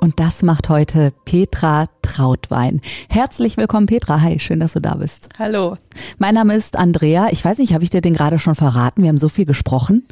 Und 0.00 0.18
das 0.18 0.42
macht 0.42 0.70
heute 0.70 1.12
Petra 1.26 1.84
Trautwein. 2.00 2.80
Herzlich 3.10 3.58
willkommen, 3.58 3.84
Petra. 3.84 4.22
Hi, 4.22 4.40
schön, 4.40 4.58
dass 4.58 4.72
du 4.72 4.80
da 4.80 4.94
bist. 4.94 5.28
Hallo. 5.38 5.76
Mein 6.16 6.34
Name 6.34 6.54
ist 6.54 6.76
Andrea. 6.76 7.28
Ich 7.30 7.44
weiß 7.44 7.58
nicht, 7.58 7.74
habe 7.74 7.84
ich 7.84 7.90
dir 7.90 8.00
den 8.00 8.14
gerade 8.14 8.38
schon 8.38 8.54
verraten? 8.54 9.02
Wir 9.02 9.10
haben 9.10 9.18
so 9.18 9.28
viel 9.28 9.44
gesprochen. 9.44 10.06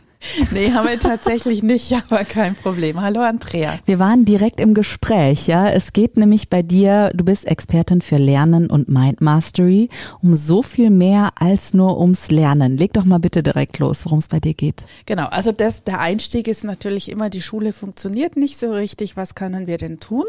Nee, 0.50 0.72
haben 0.72 0.88
wir 0.88 0.98
tatsächlich 0.98 1.62
nicht, 1.62 1.92
aber 1.92 2.24
kein 2.24 2.54
Problem. 2.54 3.00
Hallo 3.00 3.20
Andrea. 3.20 3.78
Wir 3.84 3.98
waren 3.98 4.24
direkt 4.24 4.60
im 4.60 4.74
Gespräch, 4.74 5.46
ja. 5.46 5.68
Es 5.68 5.92
geht 5.92 6.16
nämlich 6.16 6.48
bei 6.48 6.62
dir, 6.62 7.10
du 7.14 7.24
bist 7.24 7.46
Expertin 7.46 8.02
für 8.02 8.16
Lernen 8.16 8.68
und 8.68 8.88
Mind 8.88 9.20
Mastery, 9.20 9.88
um 10.22 10.34
so 10.34 10.62
viel 10.62 10.90
mehr 10.90 11.30
als 11.36 11.74
nur 11.74 12.00
ums 12.00 12.30
Lernen. 12.30 12.76
Leg 12.76 12.92
doch 12.92 13.04
mal 13.04 13.18
bitte 13.18 13.42
direkt 13.42 13.78
los, 13.78 14.04
worum 14.04 14.18
es 14.18 14.28
bei 14.28 14.40
dir 14.40 14.54
geht. 14.54 14.84
Genau, 15.06 15.26
also 15.26 15.52
das, 15.52 15.84
der 15.84 16.00
Einstieg 16.00 16.48
ist 16.48 16.64
natürlich 16.64 17.10
immer, 17.10 17.30
die 17.30 17.42
Schule 17.42 17.72
funktioniert 17.72 18.36
nicht 18.36 18.58
so 18.58 18.72
richtig, 18.72 19.16
was 19.16 19.34
können 19.34 19.66
wir 19.66 19.78
denn 19.78 20.00
tun? 20.00 20.24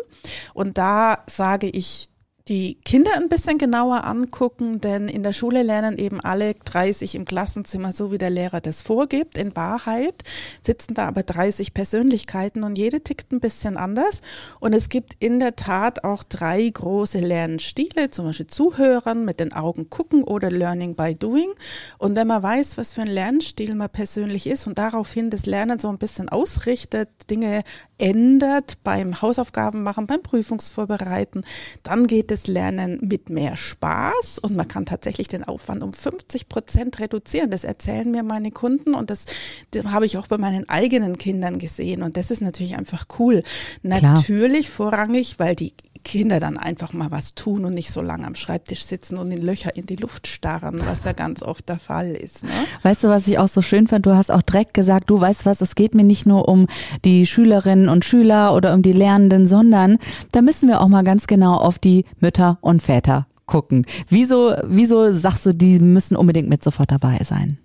Und 0.54 0.78
da 0.78 1.20
sage 1.28 1.68
ich 1.68 2.09
die 2.50 2.80
Kinder 2.84 3.12
ein 3.16 3.30
bisschen 3.30 3.60
genauer 3.60 4.06
angucken, 4.06 4.82
denn 4.82 5.08
in 5.08 5.22
der 5.22 5.34
Schule 5.34 5.62
lernen 5.62 5.98
eben 5.98 6.20
alle 6.20 6.56
30 6.56 7.14
im 7.14 7.26
Klassenzimmer, 7.26 7.92
so 7.92 8.12
wie 8.12 8.18
der 8.18 8.32
Lehrer 8.32 8.60
das 8.60 8.82
vorgibt. 8.82 9.38
In 9.38 9.56
Wahrheit 9.56 10.24
sitzen 10.64 10.96
da 10.96 11.08
aber 11.08 11.22
30 11.22 11.76
Persönlichkeiten 11.76 12.64
und 12.64 12.76
jede 12.76 13.02
tickt 13.02 13.32
ein 13.32 13.40
bisschen 13.40 13.78
anders. 13.78 14.22
Und 14.60 14.74
es 14.74 14.90
gibt 14.90 15.16
in 15.20 15.40
der 15.40 15.56
Tat 15.56 16.04
auch 16.04 16.24
drei 16.24 16.68
große 16.68 17.20
Lernstile, 17.20 18.10
zum 18.10 18.26
Beispiel 18.26 18.48
Zuhören, 18.48 19.26
mit 19.26 19.40
den 19.40 19.54
Augen 19.54 19.92
gucken 19.92 20.24
oder 20.24 20.50
Learning 20.50 20.96
by 20.96 21.14
Doing. 21.14 21.52
Und 22.00 22.16
wenn 22.16 22.28
man 22.28 22.42
weiß, 22.42 22.80
was 22.80 22.94
für 22.94 23.02
ein 23.02 23.08
Lernstil 23.08 23.76
man 23.76 23.90
persönlich 23.90 24.48
ist 24.48 24.66
und 24.66 24.80
daraufhin 24.80 25.30
das 25.30 25.46
Lernen 25.46 25.78
so 25.78 25.88
ein 25.90 26.00
bisschen 26.00 26.30
ausrichtet, 26.30 27.10
Dinge 27.30 27.64
ändert 28.00 28.82
beim 28.84 29.22
Hausaufgaben 29.22 29.84
machen, 29.84 30.08
beim 30.08 30.24
Prüfungsvorbereiten, 30.24 31.46
dann 31.84 32.08
geht 32.08 32.32
das 32.40 32.48
Lernen 32.48 33.00
mit 33.02 33.30
mehr 33.30 33.58
Spaß 33.58 34.40
und 34.40 34.56
man 34.56 34.68
kann 34.68 34.86
tatsächlich 34.86 35.28
den 35.28 35.44
Aufwand 35.44 35.84
um 35.84 35.94
50 35.94 36.48
Prozent 36.48 37.00
reduzieren. 37.00 37.52
Das 37.52 37.64
erzählen 37.64 38.10
mir 38.10 38.24
meine 38.24 38.52
Kunden 38.52 38.96
und 38.96 39.10
das, 39.10 39.26
das 39.72 39.86
habe 39.86 40.06
ich 40.06 40.18
auch 40.18 40.28
bei 40.28 40.38
meinen 40.38 40.68
eigenen 40.70 41.18
Kindern 41.18 41.60
gesehen 41.60 42.02
und 42.02 42.18
das 42.18 42.32
ist 42.32 42.42
natürlich 42.42 42.78
einfach 42.78 43.06
cool. 43.20 43.44
Klar. 43.82 44.02
Natürlich 44.02 44.70
vorrangig, 44.70 45.40
weil 45.40 45.56
die 45.56 45.74
Kinder 46.04 46.40
dann 46.40 46.58
einfach 46.58 46.94
mal 46.94 47.12
was 47.12 47.36
tun 47.36 47.66
und 47.66 47.74
nicht 47.74 47.92
so 47.92 48.02
lange 48.02 48.26
am 48.26 48.36
Schreibtisch 48.36 48.84
sitzen 48.84 49.18
und 49.18 49.32
in 49.32 49.42
Löcher 49.42 49.76
in 49.76 49.86
die 49.86 49.96
Luft 49.96 50.28
starren, 50.28 50.82
was 50.86 51.04
ja 51.04 51.14
ganz 51.14 51.44
oft 51.44 51.70
der 51.70 51.80
Fall 51.80 52.12
ist. 52.12 52.44
Ne? 52.44 52.50
Weißt 52.84 53.04
du, 53.04 53.10
was 53.10 53.28
ich 53.28 53.38
auch 53.38 53.48
so 53.48 53.62
schön 53.62 53.88
fand? 53.88 54.06
Du 54.06 54.16
hast 54.16 54.32
auch 54.32 54.42
direkt 54.42 54.74
gesagt, 54.74 55.10
du 55.10 55.20
weißt 55.20 55.46
was, 55.46 55.62
es 55.62 55.76
geht 55.76 55.96
mir 55.96 56.04
nicht 56.04 56.26
nur 56.26 56.48
um 56.48 56.68
die 57.06 57.26
Schülerinnen 57.26 57.90
und 57.90 58.06
Schüler 58.06 58.56
oder 58.56 58.74
um 58.74 58.82
die 58.82 58.94
Lernenden, 58.94 59.48
sondern 59.48 59.98
da 60.32 60.42
müssen 60.42 60.68
wir 60.70 60.82
auch 60.82 60.88
mal 60.88 61.04
ganz 61.04 61.28
genau 61.28 61.56
auf 61.56 61.80
die 61.80 62.06
Mütter 62.20 62.58
und 62.62 62.82
Väter 62.82 63.28
gucken. 63.46 63.86
Wieso, 64.08 64.54
wieso 64.64 65.12
sagst 65.12 65.46
du, 65.46 65.54
die 65.54 65.80
müssen 65.80 66.16
unbedingt 66.16 66.50
mit 66.50 66.64
sofort 66.64 66.92
dabei 66.92 67.20
sein? 67.24 67.58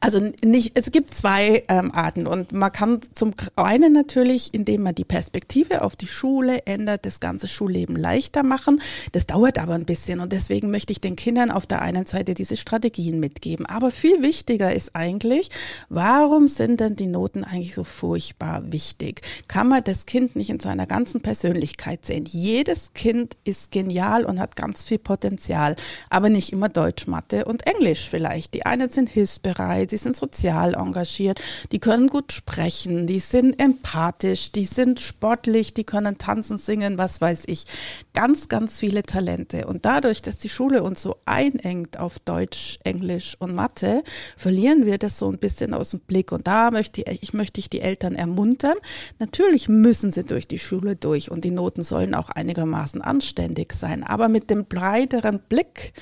Also 0.00 0.20
nicht, 0.44 0.72
es 0.74 0.90
gibt 0.90 1.14
zwei 1.14 1.64
ähm, 1.68 1.90
Arten 1.92 2.26
und 2.26 2.52
man 2.52 2.72
kann 2.72 3.00
zum 3.14 3.32
einen 3.56 3.92
natürlich, 3.92 4.52
indem 4.52 4.82
man 4.82 4.94
die 4.94 5.04
Perspektive 5.04 5.82
auf 5.82 5.96
die 5.96 6.06
Schule 6.06 6.66
ändert, 6.66 7.06
das 7.06 7.20
ganze 7.20 7.48
Schulleben 7.48 7.96
leichter 7.96 8.42
machen. 8.42 8.80
Das 9.12 9.26
dauert 9.26 9.58
aber 9.58 9.74
ein 9.74 9.86
bisschen 9.86 10.20
und 10.20 10.32
deswegen 10.32 10.70
möchte 10.70 10.92
ich 10.92 11.00
den 11.00 11.16
Kindern 11.16 11.50
auf 11.50 11.66
der 11.66 11.82
einen 11.82 12.06
Seite 12.06 12.34
diese 12.34 12.56
Strategien 12.56 13.20
mitgeben. 13.20 13.66
Aber 13.66 13.90
viel 13.90 14.22
wichtiger 14.22 14.74
ist 14.74 14.94
eigentlich, 14.94 15.48
warum 15.88 16.48
sind 16.48 16.80
denn 16.80 16.96
die 16.96 17.06
Noten 17.06 17.44
eigentlich 17.44 17.74
so 17.74 17.84
furchtbar 17.84 18.72
wichtig? 18.72 19.22
Kann 19.48 19.68
man 19.68 19.84
das 19.84 20.06
Kind 20.06 20.36
nicht 20.36 20.50
in 20.50 20.60
seiner 20.60 20.86
ganzen 20.86 21.22
Persönlichkeit 21.22 22.04
sehen? 22.04 22.24
Jedes 22.26 22.92
Kind 22.92 23.36
ist 23.44 23.70
genial 23.70 24.24
und 24.24 24.40
hat 24.40 24.56
ganz 24.56 24.84
viel 24.84 24.98
Potenzial, 24.98 25.76
aber 26.10 26.28
nicht 26.28 26.52
immer 26.52 26.68
Deutsch, 26.68 27.06
Mathe 27.06 27.44
und 27.46 27.66
Englisch 27.66 28.08
vielleicht. 28.10 28.54
Die 28.54 28.66
einen 28.66 28.90
sind 28.90 29.08
hilfsbereit 29.08 29.53
bereit, 29.54 29.90
sie 29.90 29.96
sind 29.96 30.16
sozial 30.16 30.74
engagiert, 30.74 31.40
die 31.72 31.78
können 31.78 32.08
gut 32.08 32.32
sprechen, 32.32 33.06
die 33.06 33.18
sind 33.18 33.60
empathisch, 33.60 34.52
die 34.52 34.64
sind 34.64 35.00
sportlich, 35.00 35.74
die 35.74 35.84
können 35.84 36.18
tanzen, 36.18 36.58
singen, 36.58 36.98
was 36.98 37.20
weiß 37.20 37.44
ich. 37.46 37.66
Ganz, 38.14 38.48
ganz 38.48 38.78
viele 38.78 39.02
Talente. 39.02 39.66
Und 39.66 39.84
dadurch, 39.84 40.22
dass 40.22 40.38
die 40.38 40.48
Schule 40.48 40.82
uns 40.82 41.02
so 41.02 41.16
einengt 41.26 41.98
auf 41.98 42.18
Deutsch, 42.18 42.78
Englisch 42.84 43.36
und 43.38 43.54
Mathe, 43.54 44.02
verlieren 44.36 44.86
wir 44.86 44.98
das 44.98 45.18
so 45.18 45.30
ein 45.30 45.38
bisschen 45.38 45.74
aus 45.74 45.90
dem 45.90 46.00
Blick. 46.00 46.32
Und 46.32 46.46
da 46.46 46.70
möchte 46.70 47.02
ich, 47.02 47.34
möchte 47.34 47.60
ich 47.60 47.68
die 47.68 47.80
Eltern 47.80 48.14
ermuntern. 48.14 48.76
Natürlich 49.18 49.68
müssen 49.68 50.10
sie 50.12 50.24
durch 50.24 50.48
die 50.48 50.58
Schule 50.58 50.96
durch 50.96 51.30
und 51.30 51.44
die 51.44 51.50
Noten 51.50 51.84
sollen 51.84 52.14
auch 52.14 52.30
einigermaßen 52.30 53.02
anständig 53.02 53.72
sein. 53.72 54.02
Aber 54.02 54.28
mit 54.28 54.48
dem 54.48 54.64
breiteren 54.64 55.40
Blick 55.40 55.92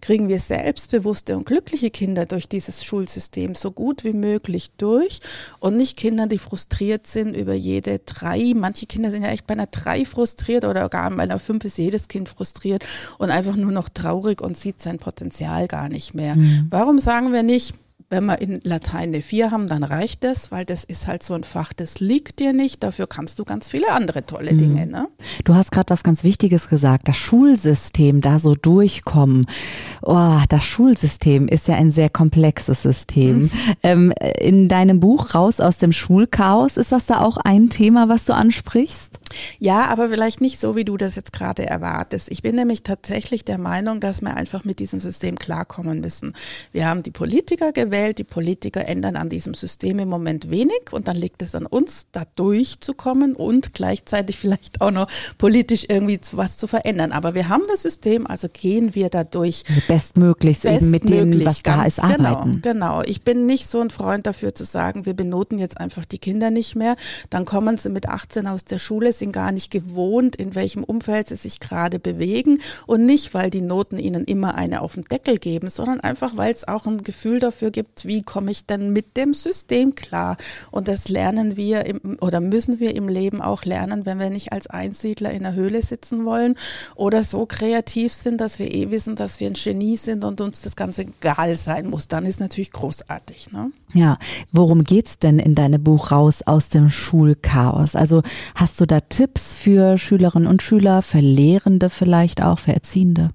kriegen 0.00 0.28
wir 0.28 0.38
selbstbewusste 0.38 1.36
und 1.36 1.46
glückliche 1.46 1.90
Kinder 1.90 2.26
durch 2.26 2.48
dieses 2.48 2.84
Schul 2.84 3.02
Schulsystem 3.02 3.54
so 3.54 3.70
gut 3.70 4.04
wie 4.04 4.12
möglich 4.12 4.70
durch 4.76 5.20
und 5.60 5.76
nicht 5.76 5.96
Kinder, 5.96 6.26
die 6.26 6.38
frustriert 6.38 7.06
sind 7.06 7.34
über 7.34 7.54
jede 7.54 8.00
drei. 8.00 8.52
Manche 8.54 8.86
Kinder 8.86 9.10
sind 9.10 9.22
ja 9.22 9.30
echt 9.30 9.46
bei 9.46 9.54
einer 9.54 9.66
drei 9.66 10.04
frustriert 10.04 10.64
oder 10.64 10.88
gar 10.90 11.10
bei 11.10 11.22
einer 11.22 11.38
fünf 11.38 11.61
ist 11.64 11.78
jedes 11.78 12.08
Kind 12.08 12.28
frustriert 12.28 12.84
und 13.18 13.30
einfach 13.30 13.56
nur 13.56 13.72
noch 13.72 13.88
traurig 13.88 14.40
und 14.40 14.56
sieht 14.56 14.80
sein 14.80 14.98
Potenzial 14.98 15.68
gar 15.68 15.88
nicht 15.88 16.14
mehr. 16.14 16.36
Mhm. 16.36 16.66
Warum 16.70 16.98
sagen 16.98 17.32
wir 17.32 17.42
nicht, 17.42 17.74
wenn 18.12 18.26
wir 18.26 18.40
in 18.42 18.60
Latein 18.62 19.08
eine 19.08 19.22
4 19.22 19.50
haben, 19.50 19.68
dann 19.68 19.82
reicht 19.82 20.22
das, 20.22 20.52
weil 20.52 20.66
das 20.66 20.84
ist 20.84 21.06
halt 21.06 21.22
so 21.22 21.32
ein 21.32 21.44
Fach, 21.44 21.72
das 21.72 21.98
liegt 21.98 22.40
dir 22.40 22.52
nicht. 22.52 22.82
Dafür 22.82 23.06
kannst 23.06 23.38
du 23.38 23.44
ganz 23.44 23.70
viele 23.70 23.90
andere 23.90 24.26
tolle 24.26 24.52
mhm. 24.52 24.58
Dinge. 24.58 24.86
Ne? 24.86 25.08
Du 25.44 25.54
hast 25.54 25.72
gerade 25.72 25.88
was 25.88 26.02
ganz 26.02 26.22
Wichtiges 26.22 26.68
gesagt, 26.68 27.08
das 27.08 27.16
Schulsystem 27.16 28.20
da 28.20 28.38
so 28.38 28.54
durchkommen. 28.54 29.46
Oh, 30.02 30.38
das 30.50 30.62
Schulsystem 30.62 31.48
ist 31.48 31.68
ja 31.68 31.76
ein 31.76 31.90
sehr 31.90 32.10
komplexes 32.10 32.82
System. 32.82 33.44
Mhm. 33.44 33.50
Ähm, 33.82 34.12
in 34.38 34.68
deinem 34.68 35.00
Buch 35.00 35.34
Raus 35.34 35.58
aus 35.58 35.78
dem 35.78 35.92
Schulchaos, 35.92 36.76
ist 36.76 36.92
das 36.92 37.06
da 37.06 37.22
auch 37.22 37.38
ein 37.38 37.70
Thema, 37.70 38.10
was 38.10 38.26
du 38.26 38.34
ansprichst? 38.34 39.20
Ja, 39.58 39.86
aber 39.86 40.10
vielleicht 40.10 40.42
nicht 40.42 40.60
so, 40.60 40.76
wie 40.76 40.84
du 40.84 40.98
das 40.98 41.16
jetzt 41.16 41.32
gerade 41.32 41.66
erwartest. 41.66 42.30
Ich 42.30 42.42
bin 42.42 42.56
nämlich 42.56 42.82
tatsächlich 42.82 43.44
der 43.46 43.56
Meinung, 43.56 44.00
dass 44.00 44.20
wir 44.20 44.36
einfach 44.36 44.64
mit 44.64 44.78
diesem 44.80 45.00
System 45.00 45.36
klarkommen 45.36 46.00
müssen. 46.00 46.34
Wir 46.72 46.86
haben 46.86 47.02
die 47.02 47.10
Politiker 47.10 47.72
gewählt, 47.72 48.01
gewählt. 48.02 48.18
Die 48.18 48.24
Politiker 48.24 48.86
ändern 48.86 49.16
an 49.16 49.28
diesem 49.28 49.54
System 49.54 49.98
im 49.98 50.08
Moment 50.08 50.50
wenig 50.50 50.92
und 50.92 51.08
dann 51.08 51.16
liegt 51.16 51.42
es 51.42 51.54
an 51.54 51.66
uns, 51.66 52.06
da 52.12 52.24
durchzukommen 52.36 53.34
und 53.34 53.74
gleichzeitig 53.74 54.38
vielleicht 54.38 54.80
auch 54.80 54.90
noch 54.90 55.08
politisch 55.38 55.86
irgendwie 55.88 56.20
was 56.32 56.56
zu 56.56 56.66
verändern. 56.66 57.12
Aber 57.12 57.34
wir 57.34 57.48
haben 57.48 57.62
das 57.68 57.82
System, 57.82 58.26
also 58.26 58.48
gehen 58.52 58.94
wir 58.94 59.08
da 59.08 59.24
durch. 59.24 59.64
Bestmöglichst, 59.88 60.62
Bestmöglich 60.62 60.82
eben 60.82 60.90
mit 60.90 61.08
dem, 61.08 61.46
was 61.46 61.62
da 61.62 61.84
ist, 61.84 62.00
genau, 62.00 62.12
arbeiten. 62.12 62.60
Genau. 62.62 63.02
Ich 63.02 63.22
bin 63.22 63.46
nicht 63.46 63.66
so 63.66 63.80
ein 63.80 63.90
Freund 63.90 64.26
dafür 64.26 64.54
zu 64.54 64.64
sagen, 64.64 65.06
wir 65.06 65.14
benoten 65.14 65.58
jetzt 65.58 65.78
einfach 65.78 66.04
die 66.04 66.18
Kinder 66.18 66.50
nicht 66.50 66.76
mehr. 66.76 66.96
Dann 67.30 67.44
kommen 67.44 67.78
sie 67.78 67.88
mit 67.88 68.08
18 68.08 68.46
aus 68.46 68.64
der 68.64 68.78
Schule, 68.78 69.12
sind 69.12 69.32
gar 69.32 69.52
nicht 69.52 69.70
gewohnt, 69.70 70.36
in 70.36 70.54
welchem 70.54 70.84
Umfeld 70.84 71.28
sie 71.28 71.36
sich 71.36 71.60
gerade 71.60 71.98
bewegen 71.98 72.58
und 72.86 73.06
nicht, 73.06 73.34
weil 73.34 73.50
die 73.50 73.60
Noten 73.60 73.98
ihnen 73.98 74.24
immer 74.24 74.54
eine 74.54 74.82
auf 74.82 74.94
den 74.94 75.04
Deckel 75.04 75.38
geben, 75.38 75.68
sondern 75.68 76.00
einfach, 76.00 76.36
weil 76.36 76.52
es 76.52 76.66
auch 76.66 76.86
ein 76.86 77.02
Gefühl 77.02 77.38
dafür 77.38 77.70
gibt, 77.70 77.81
gibt, 77.82 78.06
wie 78.06 78.22
komme 78.22 78.50
ich 78.50 78.64
denn 78.64 78.92
mit 78.92 79.16
dem 79.16 79.34
System 79.34 79.94
klar? 79.94 80.36
Und 80.70 80.86
das 80.86 81.08
lernen 81.08 81.56
wir 81.56 81.84
im, 81.86 82.16
oder 82.20 82.40
müssen 82.40 82.78
wir 82.78 82.94
im 82.94 83.08
Leben 83.08 83.42
auch 83.42 83.64
lernen, 83.64 84.06
wenn 84.06 84.20
wir 84.20 84.30
nicht 84.30 84.52
als 84.52 84.68
Einsiedler 84.68 85.32
in 85.32 85.42
der 85.42 85.54
Höhle 85.54 85.82
sitzen 85.82 86.24
wollen 86.24 86.54
oder 86.94 87.24
so 87.24 87.44
kreativ 87.44 88.12
sind, 88.12 88.40
dass 88.40 88.58
wir 88.58 88.72
eh 88.72 88.90
wissen, 88.90 89.16
dass 89.16 89.40
wir 89.40 89.48
ein 89.48 89.54
Genie 89.54 89.96
sind 89.96 90.24
und 90.24 90.40
uns 90.40 90.62
das 90.62 90.76
Ganze 90.76 91.02
egal 91.02 91.56
sein 91.56 91.90
muss. 91.90 92.06
Dann 92.06 92.24
ist 92.24 92.40
natürlich 92.40 92.70
großartig. 92.70 93.50
Ne? 93.50 93.72
Ja, 93.94 94.18
worum 94.52 94.84
geht's 94.84 95.18
denn 95.18 95.40
in 95.40 95.56
deinem 95.56 95.82
Buch 95.82 96.12
raus 96.12 96.42
aus 96.42 96.68
dem 96.68 96.88
Schulchaos? 96.88 97.96
Also 97.96 98.22
hast 98.54 98.80
du 98.80 98.86
da 98.86 99.00
Tipps 99.00 99.54
für 99.54 99.98
Schülerinnen 99.98 100.48
und 100.48 100.62
Schüler, 100.62 101.02
für 101.02 101.20
Lehrende 101.20 101.90
vielleicht 101.90 102.42
auch, 102.42 102.60
für 102.60 102.72
Erziehende? 102.72 103.30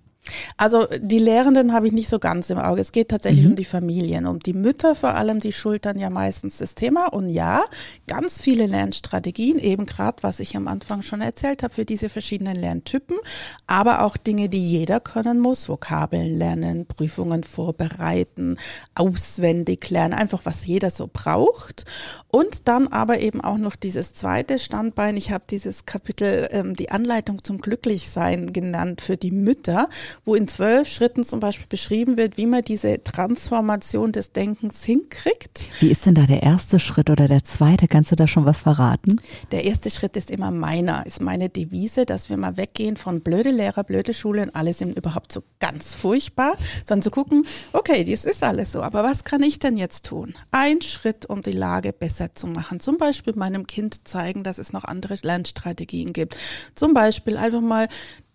Also 0.57 0.87
die 0.99 1.19
Lehrenden 1.19 1.73
habe 1.73 1.87
ich 1.87 1.93
nicht 1.93 2.09
so 2.09 2.19
ganz 2.19 2.49
im 2.49 2.57
Auge. 2.57 2.81
Es 2.81 2.91
geht 2.91 3.09
tatsächlich 3.09 3.43
mhm. 3.43 3.51
um 3.51 3.55
die 3.55 3.65
Familien, 3.65 4.25
um 4.25 4.39
die 4.39 4.53
Mütter 4.53 4.95
vor 4.95 5.15
allem, 5.15 5.39
die 5.39 5.53
schultern 5.53 5.99
ja 5.99 6.09
meistens 6.09 6.57
das 6.57 6.75
Thema. 6.75 7.07
Und 7.07 7.29
ja, 7.29 7.63
ganz 8.07 8.41
viele 8.41 8.65
Lernstrategien, 8.65 9.59
eben 9.59 9.85
gerade, 9.85 10.23
was 10.23 10.39
ich 10.39 10.55
am 10.55 10.67
Anfang 10.67 11.01
schon 11.01 11.21
erzählt 11.21 11.63
habe, 11.63 11.73
für 11.73 11.85
diese 11.85 12.09
verschiedenen 12.09 12.55
Lerntypen, 12.55 13.17
aber 13.65 14.03
auch 14.03 14.17
Dinge, 14.17 14.49
die 14.49 14.63
jeder 14.63 14.99
können 14.99 15.39
muss, 15.39 15.69
Vokabeln 15.69 16.37
lernen, 16.37 16.85
Prüfungen 16.85 17.43
vorbereiten, 17.43 18.57
auswendig 18.95 19.89
lernen, 19.89 20.13
einfach 20.13 20.41
was 20.43 20.65
jeder 20.65 20.89
so 20.89 21.09
braucht. 21.11 21.85
Und 22.29 22.67
dann 22.67 22.87
aber 22.87 23.19
eben 23.19 23.41
auch 23.41 23.57
noch 23.57 23.75
dieses 23.75 24.13
zweite 24.13 24.59
Standbein. 24.59 25.17
Ich 25.17 25.31
habe 25.31 25.45
dieses 25.49 25.85
Kapitel 25.85 26.49
ähm, 26.51 26.75
die 26.75 26.91
Anleitung 26.91 27.43
zum 27.43 27.59
Glücklichsein 27.59 28.53
genannt 28.53 29.01
für 29.01 29.17
die 29.17 29.31
Mütter 29.31 29.89
wo 30.27 30.35
in 30.35 30.47
zwölf 30.47 30.89
Schritten 30.89 31.23
zum 31.23 31.39
Beispiel 31.39 31.67
beschrieben 31.69 32.17
wird, 32.17 32.37
wie 32.37 32.45
man 32.45 32.61
diese 32.61 33.01
Transformation 33.01 34.11
des 34.11 34.33
Denkens 34.33 34.83
hinkriegt. 34.83 35.69
Wie 35.79 35.89
ist 35.89 36.05
denn 36.05 36.15
da 36.15 36.23
der 36.23 36.43
erste 36.43 36.79
Schritt 36.79 37.09
oder 37.09 37.29
der 37.29 37.45
zweite? 37.45 37.87
Kannst 37.87 38.11
du 38.11 38.17
da 38.17 38.27
schon 38.27 38.45
was 38.45 38.61
verraten? 38.63 39.21
Der 39.51 39.63
erste 39.63 39.89
Schritt 39.89 40.17
ist 40.17 40.29
immer 40.29 40.51
meiner, 40.51 41.05
ist 41.05 41.21
meine 41.21 41.47
Devise, 41.47 42.05
dass 42.05 42.29
wir 42.29 42.35
mal 42.35 42.57
weggehen 42.57 42.97
von 42.97 43.21
blöde 43.21 43.51
Lehrer, 43.51 43.85
blöde 43.85 44.13
Schule 44.13 44.41
und 44.41 44.53
alle 44.53 44.73
sind 44.73 44.97
überhaupt 44.97 45.31
so 45.31 45.43
ganz 45.59 45.93
furchtbar, 45.93 46.57
sondern 46.85 47.03
zu 47.03 47.11
gucken, 47.11 47.45
okay, 47.71 48.03
das 48.03 48.25
ist 48.25 48.43
alles 48.43 48.73
so, 48.73 48.81
aber 48.81 49.03
was 49.03 49.23
kann 49.23 49.41
ich 49.41 49.59
denn 49.59 49.77
jetzt 49.77 50.05
tun? 50.05 50.35
Ein 50.51 50.81
Schritt, 50.81 51.25
um 51.25 51.41
die 51.41 51.53
Lage 51.53 51.93
besser 51.93 52.35
zu 52.35 52.47
machen. 52.47 52.81
Zum 52.81 52.97
Beispiel 52.97 53.33
meinem 53.37 53.65
Kind 53.65 54.05
zeigen, 54.05 54.43
dass 54.43 54.57
es 54.57 54.73
noch 54.73 54.83
andere 54.83 55.15
Lernstrategien 55.21 56.11
gibt. 56.11 56.37
Zum 56.75 56.93
Beispiel 56.93 57.37
einfach 57.37 57.61
mal 57.61 57.87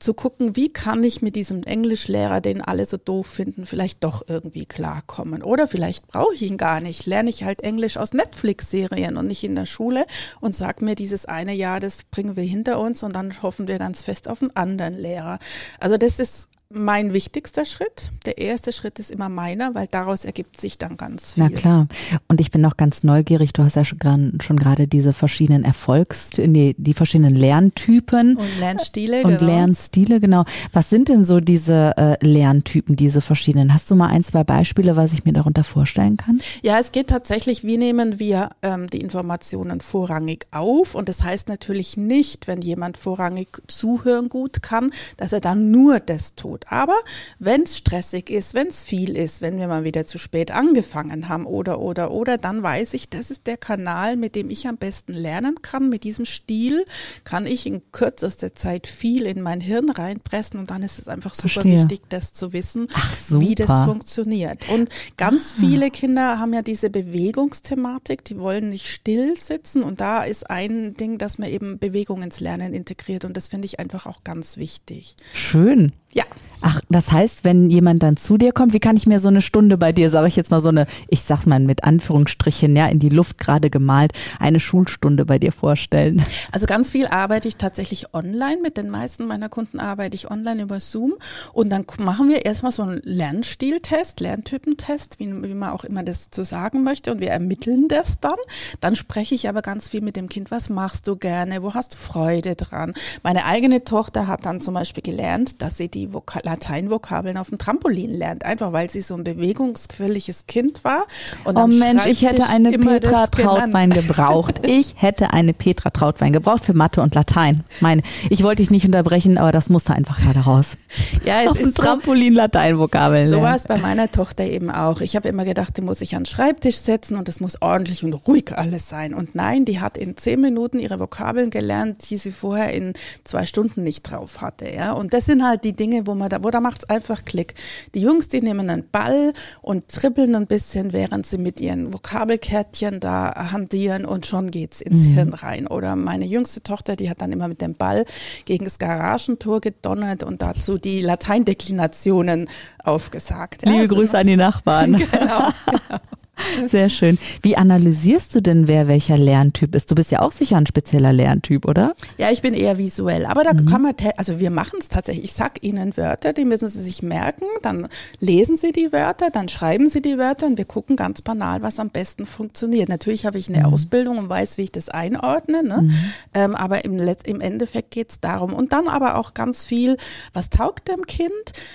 zu 0.03 0.15
gucken, 0.15 0.57
wie 0.57 0.73
kann 0.73 1.03
ich 1.05 1.23
mit 1.23 1.37
diesem 1.37 1.63
Englischlehrer, 1.63 2.41
den 2.41 2.61
alle 2.61 2.85
so 2.85 2.97
doof 2.97 3.27
finden, 3.27 3.67
vielleicht 3.67 4.03
doch 4.03 4.23
irgendwie 4.27 4.67
klarkommen. 4.67 5.43
Oder 5.43 5.69
vielleicht 5.69 6.09
brauche 6.09 6.35
ich 6.35 6.43
ihn 6.43 6.57
gar 6.57 6.81
nicht. 6.81 7.07
Lerne 7.07 7.31
ich 7.31 7.45
halt 7.45 7.63
Englisch 7.63 7.97
aus 7.97 8.13
Netflix-Serien 8.13 9.17
und 9.17 9.27
nicht 9.29 9.45
in 9.45 9.55
der 9.55 9.67
Schule 9.67 10.07
und 10.41 10.55
sag 10.55 10.83
mir, 10.83 10.95
dieses 10.95 11.27
eine 11.27 11.55
Jahr, 11.55 11.81
das 11.81 12.03
bringen 12.11 12.37
wir 12.37 12.43
hinter 12.43 12.81
uns 12.81 13.03
und 13.03 13.15
dann 13.15 13.43
hoffen 13.43 13.69
wir 13.69 13.79
ganz 13.79 14.03
fest 14.03 14.29
auf 14.29 14.43
einen 14.43 14.57
anderen 14.57 14.99
Lehrer. 14.99 15.39
Also 15.79 15.97
das 15.97 16.19
ist 16.19 16.49
mein 16.75 17.13
wichtigster 17.13 17.65
Schritt. 17.65 18.13
Der 18.27 18.39
erste 18.39 18.73
Schritt 18.73 18.99
ist 18.99 19.11
immer 19.11 19.29
meiner, 19.29 19.75
weil 19.75 19.87
daraus 19.87 20.25
ergibt 20.25 20.61
sich 20.61 20.79
dann 20.79 20.97
ganz 20.97 21.33
viel. 21.33 21.45
Na 21.45 21.51
klar. 21.51 21.89
Und 22.29 22.41
ich 22.41 22.51
bin 22.51 22.61
noch 22.61 22.77
ganz 22.77 23.03
neugierig. 23.03 23.53
Du 23.53 23.63
hast 23.63 23.77
ja 23.77 23.85
schon, 23.85 24.39
schon 24.41 24.59
gerade 24.59 24.89
diese 24.89 25.13
verschiedenen 25.13 25.65
Erfolgs, 25.65 26.31
nee, 26.39 26.75
die 26.79 26.95
verschiedenen 26.95 27.35
Lerntypen. 27.35 28.37
Und 28.37 28.59
Lernstile. 28.59 29.23
Und 29.23 29.39
genau. 29.39 29.53
Lernstile, 29.53 30.21
genau. 30.21 30.45
Was 30.73 30.91
sind 30.91 31.09
denn 31.09 31.25
so 31.25 31.41
diese 31.41 31.97
äh, 31.97 32.17
Lerntypen, 32.25 32.97
diese 32.97 33.21
verschiedenen? 33.21 33.75
Hast 33.75 33.91
du 33.91 33.95
mal 33.95 34.09
ein, 34.09 34.25
zwei 34.25 34.45
Beispiele, 34.45 34.97
was 34.97 35.13
ich 35.13 35.25
mir 35.25 35.33
darunter 35.33 35.65
vorstellen 35.65 36.17
kann? 36.17 36.39
Ja, 36.63 36.79
es 36.79 36.93
geht 36.93 37.09
tatsächlich, 37.09 37.65
wie 37.65 37.79
nehmen 37.79 38.19
wir 38.19 38.51
ähm, 38.63 38.89
die 38.89 39.01
Informationen 39.01 39.81
vorrangig 39.81 40.47
auf? 40.51 40.95
Und 40.95 41.09
das 41.09 41.23
heißt 41.23 41.49
natürlich 41.49 41.97
nicht, 41.97 42.49
wenn 42.49 42.61
jemand 42.61 42.97
vorrangig 42.97 43.49
zuhören 43.67 44.29
gut 44.29 44.63
kann, 44.63 44.91
dass 45.17 45.33
er 45.33 45.41
dann 45.41 45.71
nur 45.71 46.01
das 46.01 46.35
tut 46.35 46.62
gut. 46.63 46.73
Aber 46.73 46.97
wenn 47.39 47.63
es 47.63 47.79
stressig 47.79 48.31
ist, 48.31 48.55
wenn 48.55 48.69
es 48.69 48.85
viel 48.85 49.17
ist, 49.17 49.43
wenn 49.43 49.59
wir 49.59 49.69
mal 49.69 49.85
wieder 49.85 50.07
zu 50.07 50.19
spät 50.19 50.51
angefangen 50.51 51.29
haben 51.29 51.47
oder, 51.47 51.81
oder, 51.81 52.11
oder, 52.11 52.39
dann 52.39 52.63
weiß 52.63 52.95
ich, 52.95 53.09
das 53.09 53.31
ist 53.31 53.47
der 53.47 53.57
Kanal, 53.57 54.17
mit 54.17 54.35
dem 54.35 54.51
ich 54.51 54.67
am 54.67 54.77
besten 54.77 55.13
lernen 55.13 55.57
kann. 55.63 55.89
Mit 55.89 56.05
diesem 56.05 56.25
Stil 56.25 56.85
kann 57.25 57.47
ich 57.47 57.67
in 57.67 57.83
kürzester 57.93 58.53
Zeit 58.53 58.87
viel 58.87 59.27
in 59.27 59.43
mein 59.43 59.61
Hirn 59.61 59.91
reinpressen 59.91 60.59
und 60.59 60.71
dann 60.71 60.83
ist 60.83 60.99
es 60.99 61.09
einfach 61.09 61.35
super 61.35 61.49
Verstehe. 61.49 61.79
wichtig, 61.79 62.03
das 62.09 62.33
zu 62.33 62.53
wissen, 62.53 62.87
Ach, 62.93 63.17
wie 63.29 63.55
das 63.55 63.85
funktioniert. 63.85 64.69
Und 64.71 64.89
ganz 65.17 65.55
ah. 65.57 65.61
viele 65.61 65.91
Kinder 65.91 66.39
haben 66.39 66.53
ja 66.53 66.63
diese 66.63 66.91
Bewegungsthematik, 66.91 68.25
die 68.25 68.39
wollen 68.39 68.69
nicht 68.69 68.89
still 68.89 69.37
sitzen 69.37 69.83
und 69.83 70.01
da 70.01 70.23
ist 70.23 70.49
ein 70.49 70.95
Ding, 70.95 71.19
dass 71.19 71.39
man 71.39 71.49
eben 71.49 71.79
Bewegung 71.79 72.23
ins 72.23 72.41
Lernen 72.41 72.75
integriert 72.75 73.25
und 73.25 73.37
das 73.37 73.49
finde 73.49 73.67
ich 73.67 73.79
einfach 73.79 74.07
auch 74.07 74.25
ganz 74.25 74.57
wichtig. 74.57 75.17
Schön. 75.35 75.93
Ja. 76.13 76.25
Ach, 76.65 76.81
das 76.89 77.11
heißt, 77.11 77.43
wenn 77.43 77.71
jemand 77.71 78.05
dann 78.05 78.17
zu 78.17 78.39
dir 78.39 78.53
kommt, 78.53 78.73
wie 78.73 78.79
kann 78.79 78.97
ich 78.97 79.09
mir 79.09 79.19
so 79.19 79.27
eine 79.27 79.43
Stunde 79.43 79.77
bei 79.77 79.91
dir, 79.91 80.11
sage 80.11 80.29
ich 80.29 80.37
jetzt 80.37 80.53
mal 80.53 80.61
so 80.61 80.69
eine, 80.69 80.87
ich 81.09 81.23
sag's 81.23 81.45
mal 81.45 81.59
mit 81.59 81.83
Anführungsstrichen, 81.83 82.77
ja, 82.77 82.87
in 82.87 83.01
die 83.01 83.09
Luft 83.09 83.39
gerade 83.39 83.69
gemalt, 83.69 84.13
eine 84.39 84.61
Schulstunde 84.61 85.25
bei 85.25 85.41
dir 85.41 85.51
vorstellen? 85.51 86.25
Also 86.53 86.67
ganz 86.67 86.91
viel 86.91 87.07
arbeite 87.07 87.49
ich 87.49 87.57
tatsächlich 87.57 88.15
online. 88.15 88.59
Mit 88.63 88.77
den 88.77 88.91
meisten 88.91 89.27
meiner 89.27 89.49
Kunden 89.49 89.81
arbeite 89.81 90.15
ich 90.15 90.31
online 90.31 90.63
über 90.63 90.79
Zoom. 90.79 91.15
Und 91.53 91.71
dann 91.71 91.85
machen 91.99 92.29
wir 92.29 92.45
erstmal 92.45 92.73
so 92.73 92.83
einen 92.83 93.01
Lernstiltest, 93.03 94.21
Lerntypentest, 94.21 95.19
wie, 95.19 95.27
wie 95.43 95.55
man 95.55 95.71
auch 95.71 95.83
immer 95.83 96.05
das 96.05 96.31
zu 96.31 96.45
sagen 96.45 96.85
möchte. 96.85 97.11
Und 97.13 97.21
wir 97.21 97.31
ermitteln 97.31 97.89
das 97.89 98.21
dann. 98.21 98.39
Dann 98.81 98.95
spreche 98.95 99.35
ich 99.35 99.49
aber 99.49 99.63
ganz 99.63 99.89
viel 99.89 100.03
mit 100.03 100.15
dem 100.15 100.29
Kind, 100.29 100.51
was 100.51 100.69
machst 100.69 101.09
du 101.09 101.17
gerne, 101.17 101.63
wo 101.63 101.75
hast 101.75 101.95
du 101.95 101.99
Freude 101.99 102.55
dran? 102.55 102.95
Meine 103.25 103.47
eigene 103.47 103.83
Tochter 103.83 104.29
hat 104.29 104.47
dann 104.47 104.61
zum 104.61 104.75
Beispiel 104.75 105.03
gelernt, 105.03 105.63
dass 105.63 105.79
sie 105.79 105.89
die 105.89 106.02
Vokal 106.11 106.43
Lateinvokabeln 106.45 107.37
auf 107.37 107.49
dem 107.49 107.59
Trampolin 107.59 108.11
lernt, 108.11 108.45
einfach 108.45 108.73
weil 108.73 108.91
sie 108.91 109.03
so 109.03 109.15
ein 109.15 109.25
bewegungsquirliges 109.25 110.47
Kind 110.47 110.85
war. 110.85 111.07
Oh 111.45 111.67
Mensch, 111.67 112.07
ich 112.07 112.23
hätte 112.23 112.47
eine 112.47 112.73
Petra 112.73 113.27
Trautwein 113.27 113.91
gebraucht. 113.91 114.61
Ich 114.73 114.95
hätte 114.97 115.33
eine 115.33 115.53
Petra 115.53 115.91
Trautwein 115.91 116.33
gebraucht 116.33 116.65
für 116.65 116.73
Mathe 116.73 117.03
und 117.03 117.15
Latein. 117.15 117.63
Meine, 117.81 118.03
ich 118.31 118.43
wollte 118.43 118.63
dich 118.63 118.71
nicht 118.71 118.87
unterbrechen, 118.87 119.37
aber 119.37 119.53
das 119.53 119.69
musste 119.69 119.93
einfach 119.93 120.19
gerade 120.19 120.41
raus. 120.41 120.77
Ja, 121.25 121.43
es 121.43 121.49
auf 121.49 121.59
dem 121.59 121.73
Trampolin 121.73 122.33
Lateinvokabeln. 122.35 123.29
So 123.29 123.43
war 123.43 123.55
es 123.55 123.67
bei 123.67 123.79
meiner 123.79 124.11
Tochter 124.11 124.45
eben 124.45 124.71
auch. 124.71 125.01
Ich 125.01 125.15
habe 125.15 125.29
immer 125.29 125.45
gedacht, 125.45 125.77
die 125.77 125.83
muss 125.83 126.01
ich 126.01 126.17
an 126.17 126.23
den 126.23 126.27
Schreibtisch 126.27 126.79
setzen 126.79 127.17
und 127.17 127.29
es 127.29 127.39
muss 127.39 127.61
ordentlich 127.61 128.03
und 128.03 128.13
ruhig 128.13 128.53
alles 128.57 128.89
sein. 128.89 129.15
Und 129.15 129.35
nein, 129.35 129.65
die 129.65 129.81
hat 129.81 129.99
in 129.99 130.17
zehn 130.17 130.41
Minuten 130.41 130.79
ihre 130.79 130.99
Vokabeln 130.99 131.51
gelernt, 131.51 132.11
die 132.11 132.17
sie 132.17 132.33
vorher 132.33 132.73
in 132.73 132.95
zwei 133.25 133.47
Stunden 133.47 133.85
nicht 133.85 134.03
drauf 134.03 134.41
hatte. 134.41 134.69
Ja, 134.73 134.93
und 134.93 135.13
das 135.13 135.27
sind 135.27 135.45
halt 135.45 135.65
die 135.65 135.73
Dinge, 135.73 135.92
wo 136.05 136.15
man 136.15 136.29
da, 136.29 136.43
wo 136.43 136.51
da 136.51 136.61
macht 136.61 136.83
es 136.83 136.91
einfach 136.91 137.25
Klick. 137.25 137.55
Die 137.95 138.01
Jungs, 138.01 138.29
die 138.29 138.41
nehmen 138.41 138.71
einen 138.71 138.89
Ball 138.91 139.33
und 139.61 139.89
trippeln 139.89 140.35
ein 140.35 140.47
bisschen, 140.47 140.93
während 140.93 141.27
sie 141.27 141.39
mit 141.39 141.61
ihren 141.61 141.93
Vokabelkärtchen 141.93 143.01
da 143.01 143.51
hantieren 143.53 144.05
und 144.05 144.27
schon 144.27 144.51
geht's 144.51 144.81
ins 144.81 145.01
mhm. 145.01 145.15
Hirn 145.15 145.35
rein. 145.35 145.67
Oder 145.67 145.97
meine 145.97 146.25
jüngste 146.25 146.63
Tochter, 146.63 146.97
die 146.97 147.11
hat 147.11 147.21
dann 147.21 147.33
immer 147.33 147.49
mit 147.49 147.61
dem 147.61 147.75
Ball 147.75 148.05
gegen 148.45 148.65
das 148.65 148.79
Garagentor 148.79 149.61
gedonnert 149.61 150.23
und 150.23 150.43
dazu 150.43 150.79
die 150.79 151.01
Lateindeklinationen 151.01 152.49
aufgesagt. 152.83 153.63
Liebe 153.65 153.83
also 153.83 153.95
Grüße 153.95 154.19
an 154.19 154.27
die 154.27 154.37
Nachbarn. 154.37 154.93
genau, 155.13 155.49
genau. 155.67 156.01
Sehr 156.67 156.89
schön. 156.89 157.19
Wie 157.43 157.57
analysierst 157.57 158.35
du 158.35 158.41
denn, 158.41 158.69
wer 158.69 158.89
welcher 158.89 159.17
Lerntyp 159.17 159.75
ist? 159.75 159.91
Du 159.91 159.95
bist 159.95 160.11
ja 160.11 160.21
auch 160.21 160.33
sicher 160.33 160.57
ein 160.57 160.67
spezieller 160.67 161.13
Lerntyp, 161.13 161.67
oder? 161.67 161.95
Ja, 162.19 162.31
ich 162.31 162.43
bin 162.43 162.55
eher 162.55 162.79
visuell. 162.79 163.27
Aber 163.27 163.45
da 163.45 163.53
mhm. 163.53 163.67
kann 163.67 163.83
man, 163.83 163.95
also 164.17 164.41
wir 164.41 164.51
machen 164.51 164.79
es 164.81 164.89
tatsächlich. 164.89 165.25
Ich 165.25 165.33
sag 165.33 165.63
Ihnen 165.63 165.97
Wörter, 165.97 166.33
die 166.33 166.45
müssen 166.45 166.69
Sie 166.69 166.83
sich 166.83 167.03
merken. 167.03 167.47
Dann 167.63 167.89
lesen 168.21 168.57
Sie 168.57 168.73
die 168.73 168.93
Wörter, 168.93 169.31
dann 169.31 169.49
schreiben 169.49 169.89
Sie 169.89 170.03
die 170.03 170.19
Wörter 170.19 170.47
und 170.47 170.59
wir 170.59 170.65
gucken 170.65 170.97
ganz 170.97 171.23
banal, 171.23 171.63
was 171.63 171.79
am 171.79 171.91
besten 171.91 172.27
funktioniert. 172.27 172.89
Natürlich 172.89 173.27
habe 173.27 173.39
ich 173.39 173.49
eine 173.49 173.67
mhm. 173.67 173.73
Ausbildung 173.73 174.19
und 174.19 174.29
weiß, 174.29 174.59
wie 174.59 174.63
ich 174.63 174.73
das 174.73 174.89
einordne. 174.89 175.63
Ne? 175.63 175.83
Mhm. 175.83 175.95
Ähm, 176.35 176.55
aber 176.55 176.85
im, 176.85 176.99
im 176.99 177.41
Endeffekt 177.41 177.91
geht 177.91 178.11
es 178.11 178.21
darum. 178.21 178.53
Und 178.53 178.73
dann 178.73 178.89
aber 178.89 179.17
auch 179.17 179.35
ganz 179.35 179.65
viel, 179.65 179.97
was 180.33 180.51
taugt 180.51 180.89
dem 180.89 181.07
Kind? 181.07 181.31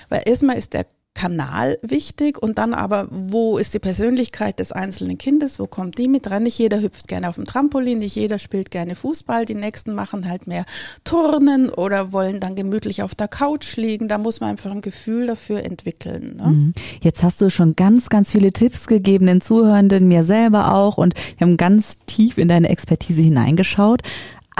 Weil 0.08 0.22
erstmal 0.26 0.56
ist 0.56 0.74
der 0.74 0.86
Kanal 1.18 1.80
wichtig 1.82 2.40
und 2.40 2.58
dann 2.58 2.72
aber, 2.72 3.08
wo 3.10 3.58
ist 3.58 3.74
die 3.74 3.80
Persönlichkeit 3.80 4.60
des 4.60 4.70
einzelnen 4.70 5.18
Kindes, 5.18 5.58
wo 5.58 5.66
kommt 5.66 5.98
die 5.98 6.06
mit 6.06 6.30
rein? 6.30 6.44
Nicht 6.44 6.56
jeder 6.60 6.80
hüpft 6.80 7.08
gerne 7.08 7.28
auf 7.28 7.34
dem 7.34 7.44
Trampolin, 7.44 7.98
nicht 7.98 8.14
jeder 8.14 8.38
spielt 8.38 8.70
gerne 8.70 8.94
Fußball, 8.94 9.44
die 9.44 9.56
nächsten 9.56 9.96
machen 9.96 10.28
halt 10.28 10.46
mehr 10.46 10.64
Turnen 11.02 11.70
oder 11.70 12.12
wollen 12.12 12.38
dann 12.38 12.54
gemütlich 12.54 13.02
auf 13.02 13.16
der 13.16 13.26
Couch 13.26 13.74
liegen. 13.76 14.06
Da 14.06 14.16
muss 14.16 14.38
man 14.38 14.50
einfach 14.50 14.70
ein 14.70 14.80
Gefühl 14.80 15.26
dafür 15.26 15.64
entwickeln. 15.64 16.36
Ne? 16.36 16.46
Mhm. 16.46 16.74
Jetzt 17.02 17.24
hast 17.24 17.40
du 17.40 17.50
schon 17.50 17.74
ganz, 17.74 18.10
ganz 18.10 18.30
viele 18.30 18.52
Tipps 18.52 18.86
gegeben, 18.86 19.26
den 19.26 19.40
Zuhörenden, 19.40 20.06
mir 20.06 20.22
selber 20.22 20.72
auch 20.72 20.98
und 20.98 21.14
wir 21.36 21.48
haben 21.48 21.56
ganz 21.56 21.98
tief 22.06 22.38
in 22.38 22.46
deine 22.46 22.68
Expertise 22.68 23.22
hineingeschaut. 23.22 24.02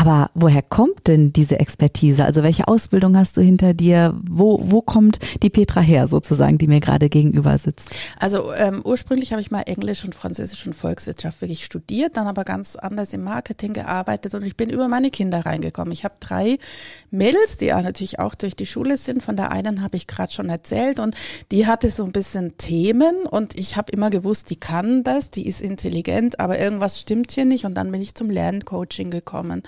Aber 0.01 0.31
woher 0.35 0.63
kommt 0.63 1.09
denn 1.09 1.33
diese 1.33 1.59
Expertise? 1.59 2.25
Also 2.25 2.45
welche 2.45 2.69
Ausbildung 2.69 3.17
hast 3.17 3.37
du 3.37 3.41
hinter 3.41 3.75
dir? 3.75 4.15
Wo, 4.23 4.61
wo 4.63 4.81
kommt 4.81 5.19
die 5.43 5.51
Petra 5.51 5.81
her 5.81 6.07
sozusagen, 6.07 6.57
die 6.57 6.69
mir 6.69 6.79
gerade 6.79 7.09
gegenüber 7.09 7.59
sitzt? 7.59 7.91
Also 8.17 8.53
ähm, 8.55 8.81
ursprünglich 8.85 9.33
habe 9.33 9.43
ich 9.43 9.51
mal 9.51 9.63
Englisch 9.63 10.05
und 10.05 10.15
Französisch 10.15 10.65
und 10.69 10.75
Volkswirtschaft 10.75 11.41
wirklich 11.41 11.65
studiert, 11.65 12.17
dann 12.17 12.29
aber 12.29 12.45
ganz 12.45 12.77
anders 12.77 13.13
im 13.13 13.25
Marketing 13.25 13.73
gearbeitet 13.73 14.35
und 14.35 14.45
ich 14.45 14.57
bin 14.57 14.71
über 14.71 14.87
meine 14.87 15.11
Kinder 15.11 15.45
reingekommen. 15.45 15.91
Ich 15.91 16.05
habe 16.05 16.15
drei 16.21 16.59
Mädels, 17.11 17.57
die 17.57 17.67
ja 17.67 17.83
natürlich 17.83 18.21
auch 18.21 18.37
durch 18.37 18.55
die 18.55 18.67
Schule 18.67 18.99
sind. 18.99 19.21
Von 19.25 19.35
der 19.35 19.51
einen 19.51 19.83
habe 19.83 19.97
ich 19.97 20.07
gerade 20.07 20.33
schon 20.33 20.49
erzählt 20.49 21.01
und 21.01 21.17
die 21.51 21.67
hatte 21.67 21.91
so 21.91 22.05
ein 22.05 22.13
bisschen 22.13 22.57
Themen 22.57 23.27
und 23.29 23.59
ich 23.59 23.77
habe 23.77 23.91
immer 23.91 24.11
gewusst, 24.11 24.51
die 24.51 24.61
kann 24.61 25.03
das, 25.03 25.33
die 25.33 25.49
ist 25.49 25.61
intelligent, 25.61 26.39
aber 26.39 26.57
irgendwas 26.57 27.01
stimmt 27.01 27.33
hier 27.33 27.47
nicht 27.47 27.65
und 27.65 27.75
dann 27.75 27.91
bin 27.91 28.01
ich 28.01 28.15
zum 28.15 28.31
Lerncoaching 28.31 29.11
gekommen. 29.11 29.65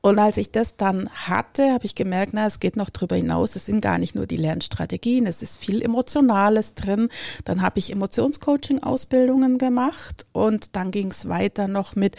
Und 0.00 0.18
als 0.18 0.36
ich 0.36 0.50
das 0.50 0.76
dann 0.76 1.08
hatte, 1.10 1.72
habe 1.72 1.84
ich 1.86 1.94
gemerkt, 1.94 2.32
na, 2.34 2.46
es 2.46 2.60
geht 2.60 2.76
noch 2.76 2.90
drüber 2.90 3.16
hinaus. 3.16 3.56
Es 3.56 3.66
sind 3.66 3.80
gar 3.80 3.98
nicht 3.98 4.14
nur 4.14 4.26
die 4.26 4.36
Lernstrategien, 4.36 5.26
es 5.26 5.42
ist 5.42 5.58
viel 5.58 5.82
Emotionales 5.82 6.74
drin. 6.74 7.08
Dann 7.44 7.62
habe 7.62 7.78
ich 7.78 7.90
Emotionscoaching-Ausbildungen 7.92 9.58
gemacht 9.58 10.26
und 10.32 10.76
dann 10.76 10.90
ging 10.90 11.10
es 11.10 11.28
weiter 11.28 11.68
noch 11.68 11.96
mit 11.96 12.16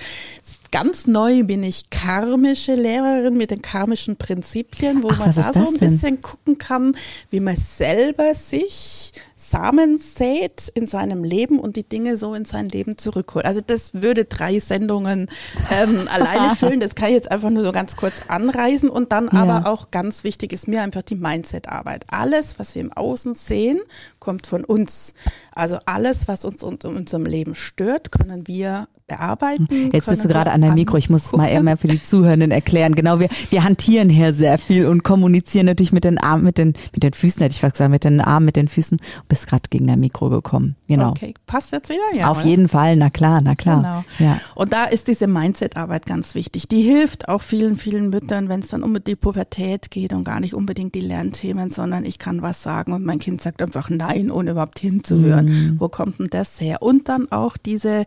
ganz 0.76 1.08
neu 1.08 1.44
bin 1.44 1.64
ich 1.64 1.90
karmische 1.90 2.76
Lehrerin 2.76 3.38
mit 3.38 3.50
den 3.50 3.62
karmischen 3.62 4.18
Prinzipien, 4.18 5.04
wo 5.04 5.10
Ach, 5.10 5.20
man 5.20 5.34
da 5.34 5.54
so 5.54 5.68
ein 5.68 5.78
bisschen 5.78 6.22
gucken 6.22 6.58
kann, 6.58 6.98
wie 7.30 7.40
man 7.40 7.56
selber 7.56 8.36
sich 8.36 9.14
Samen 9.50 9.98
sät 9.98 10.72
in 10.74 10.88
seinem 10.88 11.24
Leben 11.24 11.60
und 11.60 11.76
die 11.76 11.88
Dinge 11.88 12.18
so 12.18 12.34
in 12.34 12.46
sein 12.46 12.70
Leben 12.70 12.98
zurückholt. 12.98 13.46
Also 13.46 13.62
das 13.66 13.94
würde 13.94 14.26
drei 14.26 14.60
Sendungen 14.60 15.28
ähm, 15.72 16.08
alleine 16.14 16.56
füllen. 16.56 16.80
Das 16.80 16.96
kann 16.96 17.10
ich 17.10 17.16
jetzt 17.16 17.32
einfach 17.32 17.50
nur 17.50 17.64
so 17.64 17.72
ganz 17.72 17.96
kurz 17.96 18.24
anreißen. 18.28 18.90
Und 18.90 19.12
dann 19.12 19.30
ja. 19.32 19.44
aber 19.44 19.70
auch 19.70 19.92
ganz 19.92 20.24
wichtig 20.24 20.54
ist 20.54 20.68
mir 20.68 20.82
einfach 20.82 21.04
die 21.04 21.16
Mindset-Arbeit. 21.16 22.06
Alles, 22.10 22.60
was 22.60 22.76
wir 22.76 22.82
im 22.82 22.92
Außen 22.92 23.36
sehen, 23.36 23.80
kommt 24.20 24.48
von 24.48 24.64
uns. 24.64 25.14
Also 25.52 25.78
alles, 25.86 26.28
was 26.28 26.44
uns 26.44 26.64
in 26.64 26.78
unserem 26.84 27.26
Leben 27.26 27.56
stört, 27.56 28.12
können 28.12 28.48
wir 28.48 28.88
bearbeiten. 29.08 29.68
Jetzt 29.94 30.08
bist 30.08 30.26
du 30.26 30.28
gerade 30.28 30.52
an 30.52 30.62
der 30.62 30.74
Mikro. 30.74 30.98
Ich 30.98 31.10
muss 31.10 31.32
mal 31.32 31.48
eher 31.48 31.78
für 31.78 31.88
die 31.88 32.02
Zuhörenden 32.02 32.52
erklären. 32.52 32.96
Genau, 32.96 33.20
wir, 33.20 33.30
wir 33.50 33.64
hantieren 33.64 34.10
hier 34.10 34.34
sehr 34.34 34.58
viel 34.58 34.88
und 34.88 35.04
kommunizieren 35.04 35.68
natürlich 35.68 35.94
mit 35.94 36.04
den 36.04 36.18
Armen, 36.18 36.44
mit 36.44 36.58
den, 36.58 36.74
mit 36.92 37.04
den 37.04 37.14
Füßen, 37.14 37.42
hätte 37.42 37.54
ich 37.54 37.62
fast 37.62 37.76
gesagt, 37.76 37.92
mit 37.92 38.04
den 38.04 38.20
Armen, 38.20 38.46
mit 38.46 38.56
den 38.56 38.68
Füßen 38.68 39.00
bist 39.36 39.48
gerade 39.48 39.64
gegen 39.70 39.86
der 39.88 39.98
Mikro 39.98 40.30
gekommen. 40.30 40.78
Genau. 40.88 41.10
Okay, 41.10 41.34
passt 41.46 41.74
jetzt 41.74 41.90
wieder? 41.90 42.00
Ja. 42.16 42.30
Auf 42.30 42.40
oder? 42.40 42.48
jeden 42.48 42.70
Fall, 42.70 42.96
na 42.96 43.10
klar, 43.10 43.42
na 43.44 43.56
klar. 43.56 44.06
Genau. 44.18 44.32
Ja. 44.32 44.40
Und 44.56 44.72
da 44.72 44.86
ist 44.86 45.10
diese 45.10 45.28
Mindset-Arbeit 45.28 46.06
ganz 46.06 46.36
wichtig. 46.36 46.70
Die 46.70 46.82
hilft 46.82 47.28
auch 47.28 47.42
vielen, 47.42 47.76
vielen 47.76 48.10
Müttern, 48.10 48.48
wenn 48.48 48.62
es 48.62 48.70
dann 48.70 48.82
um 48.82 48.96
die 49.04 49.18
Pubertät 49.18 49.92
geht 49.92 50.14
und 50.14 50.24
gar 50.24 50.40
nicht 50.40 50.54
unbedingt 50.54 50.96
die 50.96 51.02
Lernthemen, 51.02 51.70
sondern 51.70 52.06
ich 52.06 52.18
kann 52.18 52.42
was 52.42 52.64
sagen 52.64 52.94
und 52.94 53.04
mein 53.04 53.20
Kind 53.20 53.42
sagt 53.42 53.62
einfach 53.62 53.90
nein, 53.90 54.32
ohne 54.32 54.52
überhaupt 54.52 54.80
hinzuhören. 54.80 55.46
Mhm. 55.48 55.80
Wo 55.80 55.90
kommt 55.90 56.20
denn 56.20 56.28
das 56.30 56.62
her? 56.62 56.82
Und 56.82 57.10
dann 57.10 57.30
auch 57.32 57.58
diese 57.58 58.06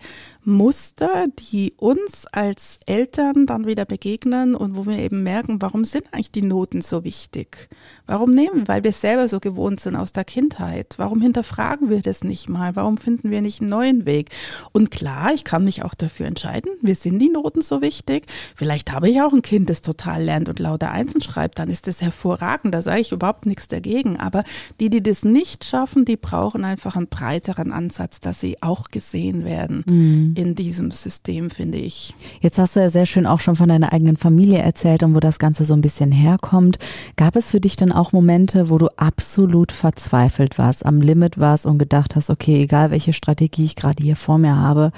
Muster, 0.49 1.27
die 1.51 1.75
uns 1.77 2.27
als 2.33 2.81
Eltern 2.87 3.45
dann 3.45 3.67
wieder 3.67 3.85
begegnen 3.85 4.55
und 4.55 4.77
wo 4.77 4.87
wir 4.87 4.99
eben 4.99 5.23
merken, 5.23 5.61
warum 5.61 5.85
sind 5.85 6.07
eigentlich 6.13 6.33
die 6.33 6.43
Noten 6.43 6.81
so 6.81 7.05
wichtig? 7.05 7.69
Warum 8.07 8.31
nehmen? 8.31 8.67
Weil 8.67 8.83
wir 8.83 8.93
selber 8.93 9.29
so 9.29 9.41
gewohnt 9.41 9.81
sind 9.81 9.95
aus 9.95 10.13
der 10.13 10.25
Kindheit. 10.25 10.95
Warum 10.97 11.18
hinterfragen 11.21 11.91
wir 11.91 12.01
das 12.01 12.25
nicht 12.25 12.49
mal? 12.49 12.77
Warum 12.77 12.97
finden 12.97 13.31
wir 13.31 13.41
nicht 13.41 13.61
einen 13.61 13.71
neuen 13.71 14.07
Weg? 14.07 14.31
Und 14.73 14.91
klar, 14.91 15.33
ich 15.35 15.45
kann 15.45 15.65
mich 15.65 15.85
auch 15.85 15.95
dafür 15.95 16.27
entscheiden. 16.27 16.73
Wir 16.81 16.95
sind 16.95 17.19
die 17.19 17.29
Noten 17.29 17.61
so 17.61 17.83
wichtig. 17.83 18.27
Vielleicht 18.57 18.93
habe 18.93 19.09
ich 19.09 19.21
auch 19.21 19.33
ein 19.33 19.43
Kind, 19.43 19.71
das 19.71 19.83
total 19.83 20.25
lernt 20.25 20.49
und 20.49 20.59
lauter 20.59 20.91
Einsen 20.91 21.21
schreibt. 21.21 21.59
Dann 21.59 21.69
ist 21.69 21.87
das 21.87 22.01
hervorragend. 22.01 22.75
Da 22.75 22.83
sage 22.83 23.01
ich 23.01 23.13
überhaupt 23.13 23.47
nichts 23.47 23.69
dagegen. 23.69 24.19
Aber 24.19 24.45
die, 24.81 24.91
die 24.91 25.03
das 25.03 25.25
nicht 25.25 25.65
schaffen, 25.65 26.05
die 26.05 26.17
brauchen 26.17 26.65
einfach 26.65 26.97
einen 26.97 27.09
breiteren 27.09 27.73
Ansatz, 27.73 28.21
dass 28.21 28.41
sie 28.41 28.63
auch 28.63 28.89
gesehen 28.89 29.45
werden. 29.45 29.85
Mhm 29.87 30.35
in 30.35 30.55
diesem 30.55 30.91
System, 30.91 31.51
finde 31.51 31.79
ich. 31.79 32.15
Jetzt 32.41 32.59
hast 32.59 32.77
du 32.77 32.81
ja 32.81 32.91
sehr 32.91 33.07
schön 33.07 33.27
auch 33.27 33.41
schon 33.41 33.57
von 33.57 33.69
deiner 33.69 33.93
eigenen 33.93 34.17
Familie 34.17 34.59
erzählt 34.59 35.03
und 35.03 35.15
wo 35.15 35.21
das 35.21 35.39
Ganze 35.39 35.65
so 35.65 35.75
ein 35.75 35.81
bisschen 35.81 36.13
herkommt. 36.13 36.79
Gab 37.17 37.37
es 37.37 37.51
für 37.51 37.61
dich 37.61 37.77
dann 37.77 37.93
auch 37.93 38.13
Momente, 38.13 38.71
wo 38.71 38.79
du 38.79 38.89
absolut 38.97 39.73
verzweifelt 39.73 40.59
warst, 40.59 40.87
am 40.87 41.01
Limit 41.09 41.39
warst 41.39 41.67
und 41.67 41.79
gedacht 41.79 42.15
hast, 42.15 42.31
okay, 42.31 42.63
egal 42.63 42.91
welche 42.91 43.13
Strategie 43.13 43.65
ich 43.65 43.77
gerade 43.77 44.03
hier 44.03 44.15
vor 44.15 44.39
mir 44.39 44.57
habe, 44.57 44.93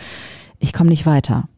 ich 0.59 0.73
komme 0.73 0.91
nicht 0.91 1.07
weiter? 1.07 1.49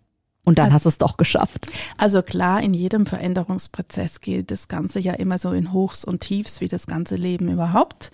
Und 0.45 0.59
dann 0.59 0.67
also, 0.67 0.75
hast 0.75 0.85
du 0.87 0.89
es 0.89 0.99
doch 0.99 1.17
geschafft. 1.17 1.69
Also 1.99 2.21
klar, 2.21 2.61
in 2.63 2.75
jedem 2.75 3.07
Veränderungsprozess 3.07 4.21
geht 4.21 4.51
das 4.51 4.67
Ganze 4.67 4.99
ja 4.99 5.13
immer 5.13 5.39
so 5.39 5.53
in 5.53 5.73
Hochs 5.73 6.05
und 6.05 6.21
Tiefs, 6.21 6.61
wie 6.61 6.67
das 6.67 6.89
ganze 6.89 7.15
Leben 7.15 7.49
überhaupt. 7.49 8.11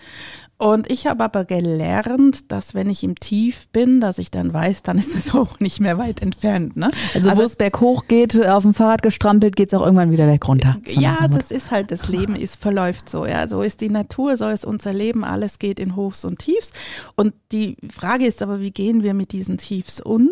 Und 0.58 0.90
ich 0.90 1.06
habe 1.06 1.24
aber 1.24 1.46
gelernt, 1.46 2.50
dass 2.52 2.74
wenn 2.74 2.90
ich 2.90 3.02
im 3.02 3.14
Tief 3.14 3.68
bin, 3.68 4.00
dass 4.00 4.18
ich 4.18 4.30
dann 4.30 4.52
weiß, 4.52 4.82
dann 4.82 4.98
ist 4.98 5.14
es 5.14 5.34
auch 5.34 5.58
nicht 5.60 5.80
mehr 5.80 5.96
weit 5.96 6.20
entfernt. 6.20 6.76
Ne? 6.76 6.90
Also, 7.14 7.30
also 7.30 7.42
wo 7.42 7.46
es 7.46 7.56
berghoch 7.56 8.08
geht, 8.08 8.46
auf 8.46 8.64
dem 8.64 8.74
Fahrrad 8.74 9.02
gestrampelt, 9.02 9.56
geht 9.56 9.68
es 9.68 9.74
auch 9.74 9.82
irgendwann 9.82 10.10
wieder 10.10 10.26
weg 10.26 10.46
runter. 10.46 10.76
Ja, 10.86 11.28
das 11.28 11.50
ist 11.50 11.70
halt, 11.70 11.90
das 11.92 12.08
Leben 12.08 12.36
ist, 12.36 12.60
verläuft 12.60 13.08
so. 13.08 13.24
Ja, 13.24 13.48
so 13.48 13.62
ist 13.62 13.80
die 13.80 13.88
Natur, 13.88 14.36
so 14.36 14.48
ist 14.48 14.66
unser 14.66 14.92
Leben, 14.92 15.24
alles 15.24 15.58
geht 15.58 15.80
in 15.80 15.96
Hochs 15.96 16.26
und 16.26 16.40
Tiefs. 16.40 16.72
Und 17.14 17.32
die 17.52 17.76
Frage 17.90 18.26
ist 18.26 18.42
aber, 18.42 18.60
wie 18.60 18.72
gehen 18.72 19.02
wir 19.02 19.14
mit 19.14 19.32
diesen 19.32 19.56
Tiefs 19.56 20.00
um? 20.00 20.28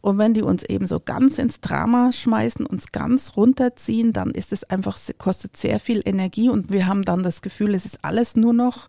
Und 0.00 0.18
wenn 0.18 0.34
die 0.34 0.42
uns 0.42 0.62
eben 0.62 0.86
so 0.86 1.00
ganz 1.00 1.38
ins 1.38 1.60
Drama 1.60 2.12
schmeißen, 2.12 2.66
uns 2.66 2.92
ganz 2.92 3.36
runterziehen, 3.36 4.12
dann 4.12 4.30
ist 4.30 4.52
es 4.52 4.64
einfach, 4.64 4.98
kostet 5.18 5.56
sehr 5.56 5.80
viel 5.80 6.00
Energie 6.04 6.48
und 6.48 6.72
wir 6.72 6.86
haben 6.86 7.02
dann 7.02 7.22
das 7.22 7.42
Gefühl, 7.42 7.74
es 7.74 7.84
ist 7.84 8.04
alles 8.04 8.36
nur 8.36 8.52
noch 8.52 8.88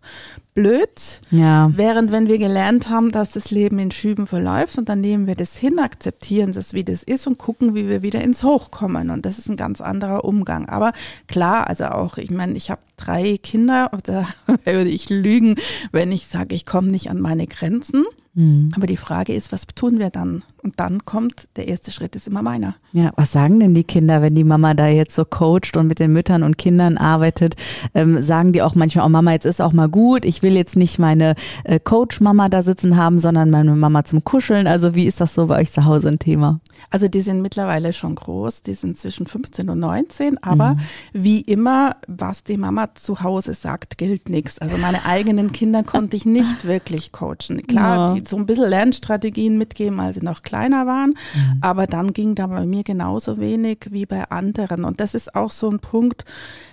blöd. 0.56 1.20
Ja. 1.30 1.70
Während 1.74 2.10
wenn 2.10 2.28
wir 2.28 2.38
gelernt 2.38 2.88
haben, 2.88 3.12
dass 3.12 3.30
das 3.30 3.52
Leben 3.52 3.78
in 3.78 3.92
Schüben 3.92 4.26
verläuft 4.26 4.78
und 4.78 4.88
dann 4.88 5.00
nehmen 5.00 5.26
wir 5.26 5.36
das 5.36 5.56
hin, 5.56 5.78
akzeptieren 5.78 6.52
das, 6.52 6.72
wie 6.72 6.82
das 6.82 7.02
ist 7.02 7.26
und 7.26 7.38
gucken, 7.38 7.74
wie 7.74 7.88
wir 7.88 8.02
wieder 8.02 8.22
ins 8.22 8.42
Hoch 8.42 8.70
kommen. 8.70 9.10
Und 9.10 9.26
das 9.26 9.38
ist 9.38 9.48
ein 9.48 9.56
ganz 9.56 9.80
anderer 9.80 10.24
Umgang. 10.24 10.68
Aber 10.68 10.92
klar, 11.28 11.68
also 11.68 11.84
auch, 11.84 12.16
ich 12.16 12.30
meine, 12.30 12.54
ich 12.54 12.70
habe 12.70 12.80
drei 12.96 13.36
Kinder, 13.36 13.90
da 14.04 14.26
würde 14.64 14.90
ich 14.90 15.10
lügen, 15.10 15.56
wenn 15.92 16.10
ich 16.10 16.26
sage, 16.26 16.54
ich 16.54 16.66
komme 16.66 16.88
nicht 16.88 17.10
an 17.10 17.20
meine 17.20 17.46
Grenzen. 17.46 18.04
Mhm. 18.36 18.70
Aber 18.76 18.86
die 18.86 18.98
Frage 18.98 19.32
ist, 19.32 19.50
was 19.50 19.66
tun 19.66 19.98
wir 19.98 20.10
dann? 20.10 20.42
Und 20.62 20.78
dann 20.78 21.06
kommt, 21.06 21.48
der 21.56 21.68
erste 21.68 21.90
Schritt 21.90 22.14
ist 22.14 22.28
immer 22.28 22.42
meiner. 22.42 22.74
Ja, 22.92 23.10
was 23.16 23.32
sagen 23.32 23.60
denn 23.60 23.72
die 23.72 23.84
Kinder, 23.84 24.20
wenn 24.20 24.34
die 24.34 24.44
Mama 24.44 24.74
da 24.74 24.88
jetzt 24.88 25.14
so 25.14 25.24
coacht 25.24 25.76
und 25.76 25.86
mit 25.86 26.00
den 26.00 26.12
Müttern 26.12 26.42
und 26.42 26.58
Kindern 26.58 26.98
arbeitet? 26.98 27.56
Ähm, 27.94 28.20
sagen 28.20 28.52
die 28.52 28.60
auch 28.60 28.74
manchmal, 28.74 29.06
oh 29.06 29.08
Mama, 29.08 29.32
jetzt 29.32 29.46
ist 29.46 29.62
auch 29.62 29.72
mal 29.72 29.88
gut, 29.88 30.26
ich 30.26 30.42
will 30.42 30.54
jetzt 30.54 30.76
nicht 30.76 30.98
meine 30.98 31.34
äh, 31.64 31.80
Coach-Mama 31.80 32.50
da 32.50 32.62
sitzen 32.62 32.98
haben, 32.98 33.18
sondern 33.18 33.48
meine 33.48 33.74
Mama 33.74 34.04
zum 34.04 34.22
Kuscheln. 34.22 34.66
Also 34.66 34.94
wie 34.94 35.06
ist 35.06 35.20
das 35.20 35.34
so 35.34 35.46
bei 35.46 35.62
euch 35.62 35.72
zu 35.72 35.86
Hause 35.86 36.08
ein 36.08 36.18
Thema? 36.18 36.60
Also 36.90 37.08
die 37.08 37.20
sind 37.20 37.42
mittlerweile 37.42 37.92
schon 37.92 38.14
groß, 38.14 38.62
die 38.62 38.74
sind 38.74 38.96
zwischen 38.96 39.26
15 39.26 39.68
und 39.70 39.80
19, 39.80 40.42
aber 40.42 40.74
mhm. 40.74 40.80
wie 41.12 41.40
immer, 41.40 41.96
was 42.06 42.44
die 42.44 42.56
Mama 42.56 42.94
zu 42.94 43.22
Hause 43.22 43.54
sagt, 43.54 43.98
gilt 43.98 44.28
nichts. 44.28 44.58
Also 44.58 44.76
meine 44.78 45.04
eigenen 45.04 45.52
Kinder 45.52 45.82
konnte 45.82 46.16
ich 46.16 46.24
nicht 46.24 46.64
wirklich 46.66 47.12
coachen. 47.12 47.62
Klar, 47.66 48.08
ja. 48.08 48.14
die 48.14 48.26
so 48.26 48.36
ein 48.36 48.46
bisschen 48.46 48.68
Lernstrategien 48.68 49.58
mitgeben, 49.58 50.00
als 50.00 50.16
sie 50.16 50.24
noch 50.24 50.42
kleiner 50.42 50.86
waren. 50.86 51.10
Mhm. 51.10 51.58
Aber 51.60 51.86
dann 51.86 52.12
ging 52.12 52.34
da 52.34 52.46
bei 52.46 52.64
mir 52.64 52.84
genauso 52.84 53.38
wenig 53.38 53.88
wie 53.90 54.06
bei 54.06 54.30
anderen. 54.30 54.84
Und 54.84 55.00
das 55.00 55.14
ist 55.14 55.34
auch 55.34 55.50
so 55.50 55.70
ein 55.70 55.80
Punkt, 55.80 56.24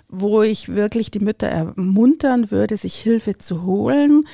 wo 0.09 0.43
ich 0.43 0.69
wirklich 0.69 1.11
die 1.11 1.19
Mütter 1.19 1.47
ermuntern 1.47 2.51
würde, 2.51 2.77
sich 2.77 2.95
Hilfe 2.95 3.37
zu 3.37 3.63
holen. 3.63 4.25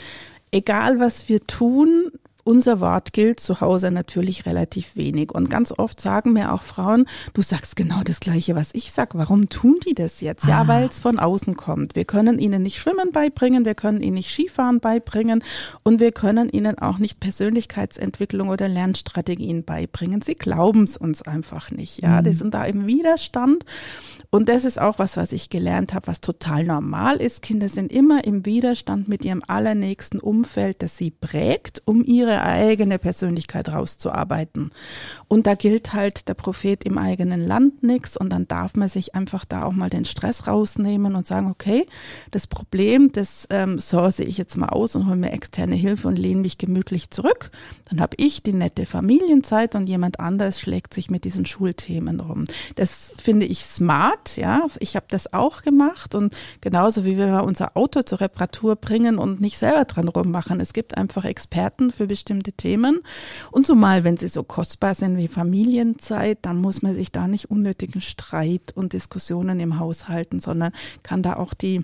Egal 0.52 1.00
was 1.00 1.30
wir 1.30 1.42
tun, 1.42 2.12
unser 2.50 2.80
Wort 2.80 3.14
gilt 3.14 3.40
zu 3.40 3.62
Hause 3.62 3.92
natürlich 3.92 4.48
relativ 4.48 4.96
wenig. 4.96 5.32
Und 5.32 5.52
ganz 5.52 5.72
oft 5.78 6.02
sagen 6.02 6.34
mir 6.34 6.52
auch 6.52 6.64
Frauen, 6.64 7.06
du 7.36 7.44
sagst 7.44 7.76
genau 7.76 8.02
das 8.04 8.20
Gleiche, 8.20 8.56
was 8.56 8.72
ich 8.74 8.92
sag. 8.92 9.14
Warum 9.14 9.50
tun 9.50 9.78
die 9.88 9.94
das 9.94 10.20
jetzt? 10.20 10.46
Ah. 10.46 10.50
Ja, 10.50 10.68
weil 10.68 10.88
es 10.88 11.00
von 11.00 11.20
außen 11.20 11.56
kommt. 11.56 11.96
Wir 11.96 12.06
können 12.06 12.40
ihnen 12.40 12.64
nicht 12.64 12.78
Schwimmen 12.78 13.12
beibringen, 13.12 13.66
wir 13.66 13.76
können 13.76 14.02
ihnen 14.02 14.16
nicht 14.16 14.32
Skifahren 14.32 14.80
beibringen 14.80 15.44
und 15.84 16.00
wir 16.00 16.12
können 16.12 16.50
ihnen 16.50 16.80
auch 16.80 16.98
nicht 16.98 17.20
Persönlichkeitsentwicklung 17.20 18.50
oder 18.50 18.68
Lernstrategien 18.68 19.64
beibringen. 19.64 20.24
Sie 20.24 20.34
glauben 20.34 20.86
es 20.86 20.98
uns 20.98 21.22
einfach 21.22 21.70
nicht. 21.70 22.02
Ja, 22.02 22.20
mhm. 22.20 22.24
die 22.24 22.34
sind 22.34 22.56
da 22.56 22.66
im 22.66 22.88
Widerstand. 22.88 23.64
Und 24.32 24.50
das 24.50 24.66
ist 24.66 24.80
auch 24.80 25.00
was, 25.00 25.18
was 25.18 25.32
ich 25.32 25.50
gelernt 25.50 25.94
habe, 25.94 26.08
was 26.08 26.22
total 26.22 26.64
normal 26.64 27.18
ist. 27.18 27.42
Kinder 27.42 27.70
sind 27.70 27.92
immer 27.92 28.24
im 28.26 28.46
Widerstand 28.46 29.08
mit 29.08 29.26
ihrem 29.26 29.44
allernächsten 29.48 30.20
Umfeld, 30.20 30.84
das 30.84 30.98
sie 30.98 31.12
prägt, 31.12 31.82
um 31.86 32.04
ihre 32.04 32.39
eigene 32.44 33.00
Persönlichkeit 33.00 33.70
rauszuarbeiten. 33.70 34.72
Und 35.28 35.48
da 35.48 35.56
gilt 35.56 35.94
halt 35.94 36.28
der 36.28 36.34
Prophet 36.34 36.84
im 36.84 36.98
eigenen 36.98 37.46
Land 37.46 37.84
nichts 37.84 38.18
und 38.18 38.32
dann 38.32 38.48
darf 38.48 38.76
man 38.76 38.88
sich 38.88 39.16
einfach 39.16 39.46
da 39.46 39.64
auch 39.64 39.74
mal 39.74 39.90
den 39.90 40.06
Stress 40.06 40.48
rausnehmen 40.48 41.16
und 41.16 41.28
sagen, 41.28 41.50
okay, 41.50 41.86
das 42.32 42.48
Problem, 42.48 43.12
das 43.12 43.48
ähm, 43.50 43.80
source 43.80 44.20
ich 44.20 44.38
jetzt 44.38 44.58
mal 44.58 44.70
aus 44.70 44.96
und 44.96 45.08
hole 45.08 45.18
mir 45.18 45.32
externe 45.32 45.76
Hilfe 45.76 46.08
und 46.08 46.18
lehne 46.18 46.42
mich 46.42 46.58
gemütlich 46.58 47.10
zurück. 47.10 47.52
Dann 47.90 48.02
habe 48.02 48.16
ich 48.18 48.42
die 48.44 48.54
nette 48.54 48.86
Familienzeit 48.86 49.76
und 49.76 49.88
jemand 49.88 50.20
anders 50.20 50.60
schlägt 50.60 50.94
sich 50.94 51.10
mit 51.10 51.24
diesen 51.24 51.46
Schulthemen 51.46 52.20
rum. 52.20 52.46
Das 52.76 53.14
finde 53.18 53.46
ich 53.46 53.66
smart, 53.66 54.38
ja. 54.38 54.66
Ich 54.80 54.96
habe 54.96 55.06
das 55.10 55.34
auch 55.34 55.62
gemacht 55.62 56.16
und 56.16 56.36
genauso 56.62 57.06
wie 57.06 57.18
wir 57.18 57.44
unser 57.44 57.76
Auto 57.76 58.02
zur 58.02 58.22
Reparatur 58.22 58.76
bringen 58.76 59.18
und 59.18 59.42
nicht 59.42 59.58
selber 59.58 59.86
dran 59.86 60.08
rummachen. 60.08 60.60
Es 60.60 60.74
gibt 60.74 60.98
einfach 60.98 61.26
Experten 61.26 61.92
für 61.92 62.08
bestimmte 62.08 62.29
bestimmte 62.30 62.52
Themen. 62.52 63.00
Und 63.52 63.66
zumal, 63.66 64.04
wenn 64.04 64.18
sie 64.18 64.28
so 64.28 64.44
kostbar 64.44 64.94
sind 64.94 65.18
wie 65.18 65.28
Familienzeit, 65.28 66.40
dann 66.44 66.62
muss 66.62 66.84
man 66.84 66.94
sich 66.94 67.12
da 67.12 67.28
nicht 67.28 67.50
unnötigen 67.50 68.02
Streit 68.02 68.72
und 68.76 68.94
Diskussionen 68.94 69.60
im 69.60 69.80
Haus 69.80 70.08
halten, 70.08 70.40
sondern 70.40 70.72
kann 71.02 71.24
da 71.24 71.36
auch 71.38 71.54
die 71.54 71.84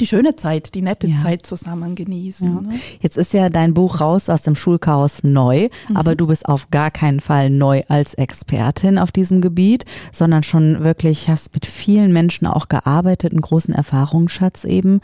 die 0.00 0.06
schöne 0.06 0.34
Zeit, 0.34 0.74
die 0.74 0.82
nette 0.82 1.06
Ja. 1.06 1.16
Zeit 1.22 1.46
zusammen 1.46 1.94
genießen. 1.94 2.48
Ja. 2.48 2.60
Ne? 2.62 2.80
Jetzt 3.00 3.16
ist 3.16 3.32
ja 3.32 3.48
dein 3.48 3.74
Buch 3.74 4.00
raus 4.00 4.28
aus 4.28 4.42
dem 4.42 4.56
Schulchaos 4.56 5.22
neu, 5.22 5.68
aber 5.92 6.16
du 6.16 6.26
bist 6.26 6.48
auf 6.48 6.70
gar 6.70 6.90
keinen 6.90 7.20
Fall 7.20 7.50
neu 7.50 7.82
als 7.88 8.14
Expertin 8.14 8.98
auf 8.98 9.12
diesem 9.12 9.40
Gebiet, 9.40 9.84
sondern 10.10 10.42
schon 10.42 10.82
wirklich 10.82 11.28
hast 11.28 11.54
mit 11.54 11.66
vielen 11.66 12.12
Menschen 12.12 12.46
auch 12.46 12.68
gearbeitet, 12.68 13.32
einen 13.32 13.42
großen 13.42 13.74
Erfahrungsschatz 13.74 14.64
eben. 14.64 15.00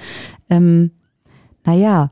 Ähm, 0.48 0.90
naja, 1.64 2.10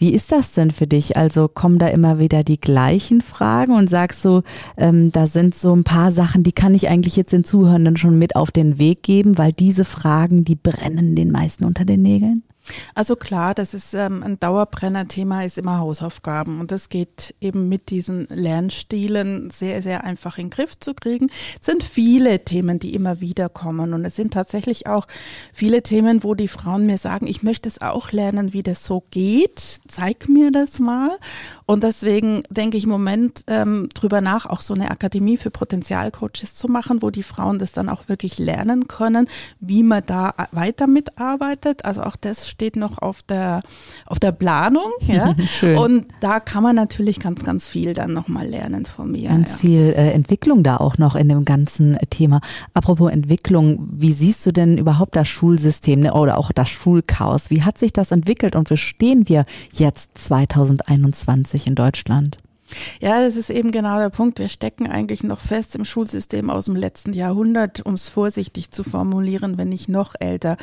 wie 0.00 0.14
ist 0.14 0.32
das 0.32 0.52
denn 0.52 0.70
für 0.70 0.86
dich? 0.86 1.18
Also 1.18 1.46
kommen 1.46 1.78
da 1.78 1.86
immer 1.88 2.18
wieder 2.18 2.42
die 2.42 2.58
gleichen 2.58 3.20
Fragen 3.20 3.72
und 3.72 3.90
sagst 3.90 4.24
du, 4.24 4.40
ähm, 4.78 5.12
da 5.12 5.26
sind 5.26 5.54
so 5.54 5.76
ein 5.76 5.84
paar 5.84 6.10
Sachen, 6.10 6.42
die 6.42 6.52
kann 6.52 6.74
ich 6.74 6.88
eigentlich 6.88 7.16
jetzt 7.16 7.34
den 7.34 7.44
Zuhörenden 7.44 7.98
schon 7.98 8.18
mit 8.18 8.34
auf 8.34 8.50
den 8.50 8.78
Weg 8.78 9.02
geben, 9.02 9.36
weil 9.36 9.52
diese 9.52 9.84
Fragen, 9.84 10.42
die 10.42 10.56
brennen 10.56 11.16
den 11.16 11.30
meisten 11.30 11.66
unter 11.66 11.84
den 11.84 12.00
Nägeln? 12.00 12.42
Also 12.94 13.16
klar, 13.16 13.54
das 13.54 13.74
ist 13.74 13.94
ähm, 13.94 14.22
ein 14.22 14.38
Dauerbrenner-Thema, 14.38 15.44
ist 15.44 15.58
immer 15.58 15.78
Hausaufgaben. 15.78 16.60
Und 16.60 16.70
das 16.70 16.88
geht 16.88 17.34
eben 17.40 17.68
mit 17.68 17.90
diesen 17.90 18.26
Lernstilen 18.28 19.50
sehr, 19.50 19.82
sehr 19.82 20.04
einfach 20.04 20.38
in 20.38 20.46
den 20.46 20.50
Griff 20.50 20.78
zu 20.78 20.94
kriegen. 20.94 21.26
Es 21.58 21.66
sind 21.66 21.82
viele 21.82 22.44
Themen, 22.44 22.78
die 22.78 22.94
immer 22.94 23.20
wieder 23.20 23.48
kommen. 23.48 23.94
Und 23.94 24.04
es 24.04 24.16
sind 24.16 24.32
tatsächlich 24.32 24.86
auch 24.86 25.06
viele 25.52 25.82
Themen, 25.82 26.22
wo 26.22 26.34
die 26.34 26.48
Frauen 26.48 26.86
mir 26.86 26.98
sagen, 26.98 27.26
ich 27.26 27.42
möchte 27.42 27.68
es 27.68 27.80
auch 27.80 28.12
lernen, 28.12 28.52
wie 28.52 28.62
das 28.62 28.84
so 28.84 29.02
geht. 29.10 29.80
Zeig 29.88 30.28
mir 30.28 30.50
das 30.50 30.78
mal. 30.78 31.10
Und 31.66 31.84
deswegen 31.84 32.42
denke 32.50 32.76
ich 32.76 32.84
im 32.84 32.90
Moment 32.90 33.44
ähm, 33.46 33.88
drüber 33.94 34.20
nach, 34.20 34.46
auch 34.46 34.60
so 34.60 34.74
eine 34.74 34.90
Akademie 34.90 35.36
für 35.36 35.50
Potenzialcoaches 35.50 36.54
zu 36.54 36.68
machen, 36.68 37.02
wo 37.02 37.10
die 37.10 37.22
Frauen 37.22 37.58
das 37.58 37.72
dann 37.72 37.88
auch 37.88 38.08
wirklich 38.08 38.38
lernen 38.38 38.88
können, 38.88 39.28
wie 39.60 39.82
man 39.82 40.02
da 40.04 40.34
weiter 40.52 40.86
mitarbeitet. 40.86 41.84
Also 41.84 42.02
auch 42.02 42.16
das 42.16 42.48
steht 42.50 42.76
noch 42.76 42.98
auf 42.98 43.22
der, 43.22 43.62
auf 44.06 44.20
der 44.20 44.32
Planung. 44.32 44.90
Ja? 45.10 45.34
Und 45.76 46.06
da 46.20 46.38
kann 46.38 46.62
man 46.62 46.76
natürlich 46.76 47.18
ganz, 47.18 47.42
ganz 47.42 47.68
viel 47.68 47.94
dann 47.94 48.12
nochmal 48.12 48.46
lernen 48.46 48.86
von 48.86 49.10
mir. 49.10 49.30
Ganz 49.30 49.52
ja. 49.52 49.56
viel 49.56 49.80
äh, 49.96 50.12
Entwicklung 50.12 50.62
da 50.62 50.76
auch 50.76 50.98
noch 50.98 51.16
in 51.16 51.28
dem 51.28 51.44
ganzen 51.44 51.98
Thema. 52.10 52.40
Apropos 52.74 53.10
Entwicklung, 53.10 53.88
wie 53.90 54.12
siehst 54.12 54.46
du 54.46 54.52
denn 54.52 54.78
überhaupt 54.78 55.16
das 55.16 55.26
Schulsystem 55.26 56.00
ne, 56.00 56.14
oder 56.14 56.38
auch 56.38 56.52
das 56.52 56.68
Schulchaos? 56.68 57.50
Wie 57.50 57.62
hat 57.62 57.76
sich 57.76 57.92
das 57.92 58.12
entwickelt 58.12 58.54
und 58.54 58.70
wo 58.70 58.76
stehen 58.76 59.28
wir 59.28 59.46
jetzt 59.72 60.16
2021 60.18 61.66
in 61.66 61.74
Deutschland? 61.74 62.38
Ja, 63.00 63.20
das 63.20 63.36
ist 63.36 63.50
eben 63.50 63.72
genau 63.72 63.98
der 63.98 64.10
Punkt. 64.10 64.38
Wir 64.38 64.48
stecken 64.48 64.86
eigentlich 64.86 65.22
noch 65.22 65.40
fest 65.40 65.74
im 65.74 65.84
Schulsystem 65.84 66.50
aus 66.50 66.66
dem 66.66 66.76
letzten 66.76 67.12
Jahrhundert, 67.12 67.84
um 67.84 67.94
es 67.94 68.08
vorsichtig 68.08 68.70
zu 68.70 68.84
formulieren, 68.84 69.58
wenn 69.58 69.68
nicht 69.68 69.88
noch 69.88 70.14
älter. 70.18 70.56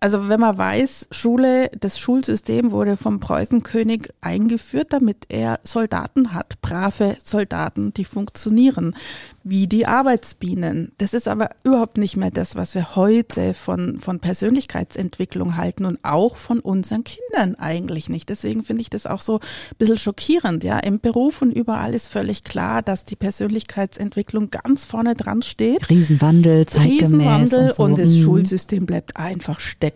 Also 0.00 0.30
wenn 0.30 0.40
man 0.40 0.56
weiß, 0.56 1.08
Schule, 1.10 1.70
das 1.78 1.98
Schulsystem 1.98 2.70
wurde 2.72 2.96
vom 2.96 3.20
Preußenkönig 3.20 4.08
eingeführt, 4.22 4.94
damit 4.94 5.26
er 5.28 5.60
Soldaten 5.62 6.32
hat, 6.32 6.60
brave 6.62 7.16
Soldaten, 7.22 7.92
die 7.92 8.06
funktionieren, 8.06 8.96
wie 9.44 9.66
die 9.66 9.86
Arbeitsbienen. 9.86 10.92
Das 10.98 11.12
ist 11.12 11.28
aber 11.28 11.50
überhaupt 11.64 11.98
nicht 11.98 12.16
mehr 12.16 12.30
das, 12.30 12.56
was 12.56 12.74
wir 12.74 12.96
heute 12.96 13.52
von, 13.54 14.00
von 14.00 14.20
Persönlichkeitsentwicklung 14.20 15.56
halten 15.56 15.84
und 15.84 15.98
auch 16.02 16.36
von 16.36 16.60
unseren 16.60 17.04
Kindern 17.04 17.54
eigentlich 17.56 18.08
nicht. 18.08 18.28
Deswegen 18.30 18.64
finde 18.64 18.82
ich 18.82 18.90
das 18.90 19.06
auch 19.06 19.20
so 19.20 19.34
ein 19.38 19.76
bisschen 19.78 19.98
schockierend. 19.98 20.64
Ja, 20.64 20.78
im 20.78 21.00
Beruf 21.00 21.42
und 21.42 21.50
überall 21.52 21.94
ist 21.94 22.08
völlig 22.08 22.44
klar, 22.44 22.80
dass 22.82 23.04
die 23.04 23.16
Persönlichkeitsentwicklung 23.16 24.50
ganz 24.50 24.84
vorne 24.86 25.14
dran 25.14 25.42
steht. 25.42 25.88
Riesenwandel, 25.90 26.66
zeitgemäß 26.66 27.02
Riesenwandel 27.02 27.64
und, 27.66 27.74
so. 27.74 27.82
und 27.82 27.98
das 27.98 28.10
Mhm. 28.10 28.22
Schulsystem 28.22 28.86
bleibt 28.86 29.16
einfach 29.16 29.60
stecken. 29.60 29.89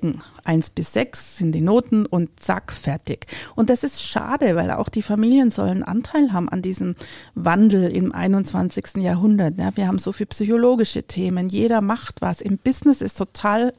Eins 0.44 0.70
bis 0.70 0.92
sechs 0.92 1.38
sind 1.38 1.52
die 1.52 1.60
Noten 1.60 2.06
und 2.06 2.38
zack, 2.38 2.72
fertig. 2.72 3.26
Und 3.54 3.70
das 3.70 3.84
ist 3.84 4.02
schade, 4.02 4.56
weil 4.56 4.70
auch 4.70 4.88
die 4.88 5.02
Familien 5.02 5.50
sollen 5.50 5.82
Anteil 5.82 6.32
haben 6.32 6.48
an 6.48 6.62
diesem 6.62 6.96
Wandel 7.34 7.90
im 7.90 8.12
21. 8.12 8.96
Jahrhundert. 8.96 9.58
Ja, 9.58 9.76
wir 9.76 9.86
haben 9.86 9.98
so 9.98 10.12
viel 10.12 10.26
psychologische 10.26 11.04
Themen. 11.04 11.48
Jeder 11.48 11.80
macht 11.80 12.20
was. 12.20 12.40
Im 12.40 12.58
Business 12.58 13.00
ist 13.00 13.18
total 13.18 13.72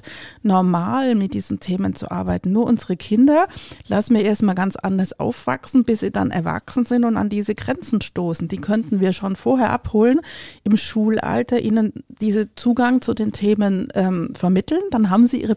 normal, 0.44 1.16
mit 1.16 1.34
diesen 1.34 1.60
Themen 1.60 1.96
zu 1.96 2.12
arbeiten. 2.12 2.52
Nur 2.52 2.66
unsere 2.66 2.98
Kinder 2.98 3.48
lassen 3.88 4.16
wir 4.16 4.24
erstmal 4.24 4.56
ganz 4.56 4.76
anders 4.76 5.20
aufwachsen, 5.20 5.84
bis 5.84 6.00
sie 6.00 6.12
dann 6.12 6.32
erwachsen 6.32 6.86
sind 6.86 7.04
und 7.04 7.18
an 7.18 7.30
diese 7.30 7.56
Grenzen 7.56 8.02
stoßen. 8.02 8.48
Die 8.48 8.58
könnten 8.58 9.00
wir 9.00 9.14
schon 9.14 9.36
vorher 9.36 9.70
abholen 9.70 10.22
im 10.64 10.78
Schulalter, 10.78 11.60
ihnen 11.60 11.94
diese 12.22 12.54
Zugang 12.56 13.02
zu 13.02 13.14
den 13.14 13.32
Themen 13.32 13.88
ähm, 13.94 14.34
vermitteln. 14.36 14.82
Dann 14.92 15.10
haben 15.10 15.28
sie 15.28 15.42
ihre 15.42 15.56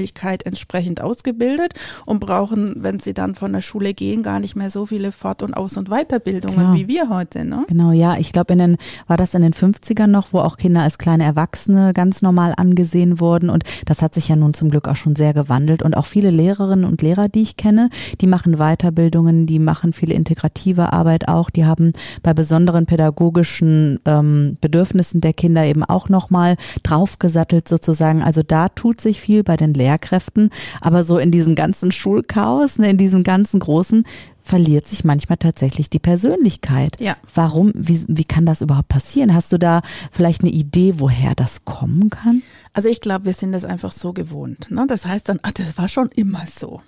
Persönlichkeit 0.00 0.46
entsprechend 0.46 1.00
ausgebildet 1.00 1.74
und 2.06 2.20
brauchen, 2.20 2.76
wenn 2.78 3.00
sie 3.00 3.14
dann 3.14 3.34
von 3.34 3.52
der 3.52 3.60
Schule 3.60 3.92
gehen, 3.92 4.22
gar 4.22 4.40
nicht 4.40 4.56
mehr 4.56 4.70
so 4.70 4.86
viele 4.86 5.12
Fort- 5.12 5.42
und 5.42 5.54
Aus- 5.54 5.76
und 5.76 5.90
Weiterbildungen 5.90 6.56
Klar. 6.56 6.74
wie 6.74 6.88
wir 6.88 7.08
heute. 7.10 7.44
Ne? 7.44 7.64
Genau, 7.68 7.92
ja. 7.92 8.16
Ich 8.16 8.32
glaube, 8.32 8.52
in 8.54 8.58
den, 8.58 8.76
war 9.06 9.16
das 9.16 9.34
in 9.34 9.42
den 9.42 9.52
50ern 9.52 10.06
noch, 10.06 10.32
wo 10.32 10.38
auch 10.38 10.56
Kinder 10.56 10.82
als 10.82 10.98
kleine 10.98 11.24
Erwachsene 11.24 11.92
ganz 11.92 12.22
normal 12.22 12.54
angesehen 12.56 13.20
wurden. 13.20 13.50
Und 13.50 13.64
das 13.86 14.02
hat 14.02 14.14
sich 14.14 14.28
ja 14.28 14.36
nun 14.36 14.54
zum 14.54 14.70
Glück 14.70 14.88
auch 14.88 14.96
schon 14.96 15.16
sehr 15.16 15.34
gewandelt. 15.34 15.82
Und 15.82 15.96
auch 15.96 16.06
viele 16.06 16.30
Lehrerinnen 16.30 16.84
und 16.84 17.02
Lehrer, 17.02 17.28
die 17.28 17.42
ich 17.42 17.56
kenne, 17.56 17.90
die 18.20 18.26
machen 18.26 18.56
Weiterbildungen, 18.56 19.46
die 19.46 19.58
machen 19.58 19.92
viele 19.92 20.14
integrative 20.14 20.92
Arbeit 20.92 21.28
auch. 21.28 21.50
Die 21.50 21.66
haben 21.66 21.92
bei 22.22 22.32
besonderen 22.32 22.86
pädagogischen 22.86 23.98
ähm, 24.06 24.56
Bedürfnissen 24.60 25.20
der 25.20 25.32
Kinder 25.32 25.64
eben 25.64 25.84
auch 25.84 26.08
nochmal 26.08 26.56
draufgesattelt 26.82 27.68
sozusagen. 27.68 28.22
Also 28.22 28.42
da 28.42 28.68
tut 28.68 29.00
sich 29.00 29.20
viel 29.20 29.42
bei 29.42 29.56
den 29.56 29.74
Lehrkräften. 29.90 30.50
Aber 30.80 31.04
so 31.04 31.18
in 31.18 31.30
diesem 31.30 31.54
ganzen 31.54 31.92
Schulchaos, 31.92 32.78
ne, 32.78 32.90
in 32.90 32.96
diesem 32.96 33.22
ganzen 33.22 33.60
großen, 33.60 34.04
verliert 34.42 34.88
sich 34.88 35.04
manchmal 35.04 35.36
tatsächlich 35.36 35.90
die 35.90 35.98
Persönlichkeit. 35.98 36.96
Ja. 37.00 37.16
Warum, 37.34 37.72
wie, 37.74 38.04
wie 38.08 38.24
kann 38.24 38.46
das 38.46 38.62
überhaupt 38.62 38.88
passieren? 38.88 39.34
Hast 39.34 39.52
du 39.52 39.58
da 39.58 39.82
vielleicht 40.10 40.42
eine 40.42 40.50
Idee, 40.50 40.94
woher 40.98 41.34
das 41.34 41.64
kommen 41.64 42.10
kann? 42.10 42.42
Also 42.72 42.88
ich 42.88 43.00
glaube, 43.00 43.26
wir 43.26 43.34
sind 43.34 43.52
das 43.52 43.64
einfach 43.64 43.92
so 43.92 44.12
gewohnt. 44.12 44.70
Ne? 44.70 44.86
Das 44.88 45.06
heißt 45.06 45.28
dann, 45.28 45.40
ah, 45.42 45.50
das 45.52 45.76
war 45.76 45.88
schon 45.88 46.08
immer 46.08 46.44
so. 46.46 46.80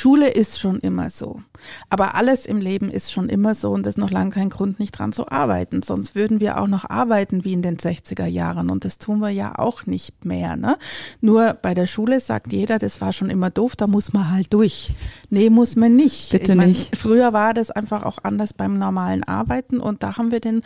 Schule 0.00 0.28
ist 0.30 0.58
schon 0.58 0.78
immer 0.78 1.10
so. 1.10 1.42
Aber 1.90 2.14
alles 2.14 2.46
im 2.46 2.58
Leben 2.58 2.90
ist 2.90 3.12
schon 3.12 3.28
immer 3.28 3.54
so 3.54 3.70
und 3.70 3.84
das 3.84 3.96
ist 3.96 3.98
noch 3.98 4.10
lange 4.10 4.30
kein 4.30 4.48
Grund, 4.48 4.80
nicht 4.80 4.92
dran 4.92 5.12
zu 5.12 5.28
arbeiten. 5.28 5.82
Sonst 5.82 6.14
würden 6.14 6.40
wir 6.40 6.58
auch 6.58 6.66
noch 6.66 6.88
arbeiten 6.88 7.44
wie 7.44 7.52
in 7.52 7.60
den 7.60 7.76
60er 7.76 8.24
Jahren 8.24 8.70
und 8.70 8.86
das 8.86 8.96
tun 8.96 9.20
wir 9.20 9.28
ja 9.28 9.58
auch 9.58 9.84
nicht 9.84 10.24
mehr. 10.24 10.56
Ne? 10.56 10.78
Nur 11.20 11.52
bei 11.60 11.74
der 11.74 11.86
Schule 11.86 12.18
sagt 12.20 12.50
jeder, 12.50 12.78
das 12.78 13.02
war 13.02 13.12
schon 13.12 13.28
immer 13.28 13.50
doof, 13.50 13.76
da 13.76 13.86
muss 13.86 14.14
man 14.14 14.30
halt 14.30 14.54
durch. 14.54 14.92
Nee, 15.28 15.50
muss 15.50 15.76
man 15.76 15.96
nicht. 15.96 16.32
Bitte 16.32 16.52
Ich 16.52 16.56
mein, 16.56 16.68
nicht. 16.68 16.96
Früher 16.96 17.34
war 17.34 17.52
das 17.52 17.70
einfach 17.70 18.02
auch 18.04 18.20
anders 18.22 18.54
beim 18.54 18.72
normalen 18.72 19.22
Arbeiten 19.24 19.80
und 19.80 20.02
da 20.02 20.16
haben 20.16 20.30
wir 20.30 20.40
den 20.40 20.62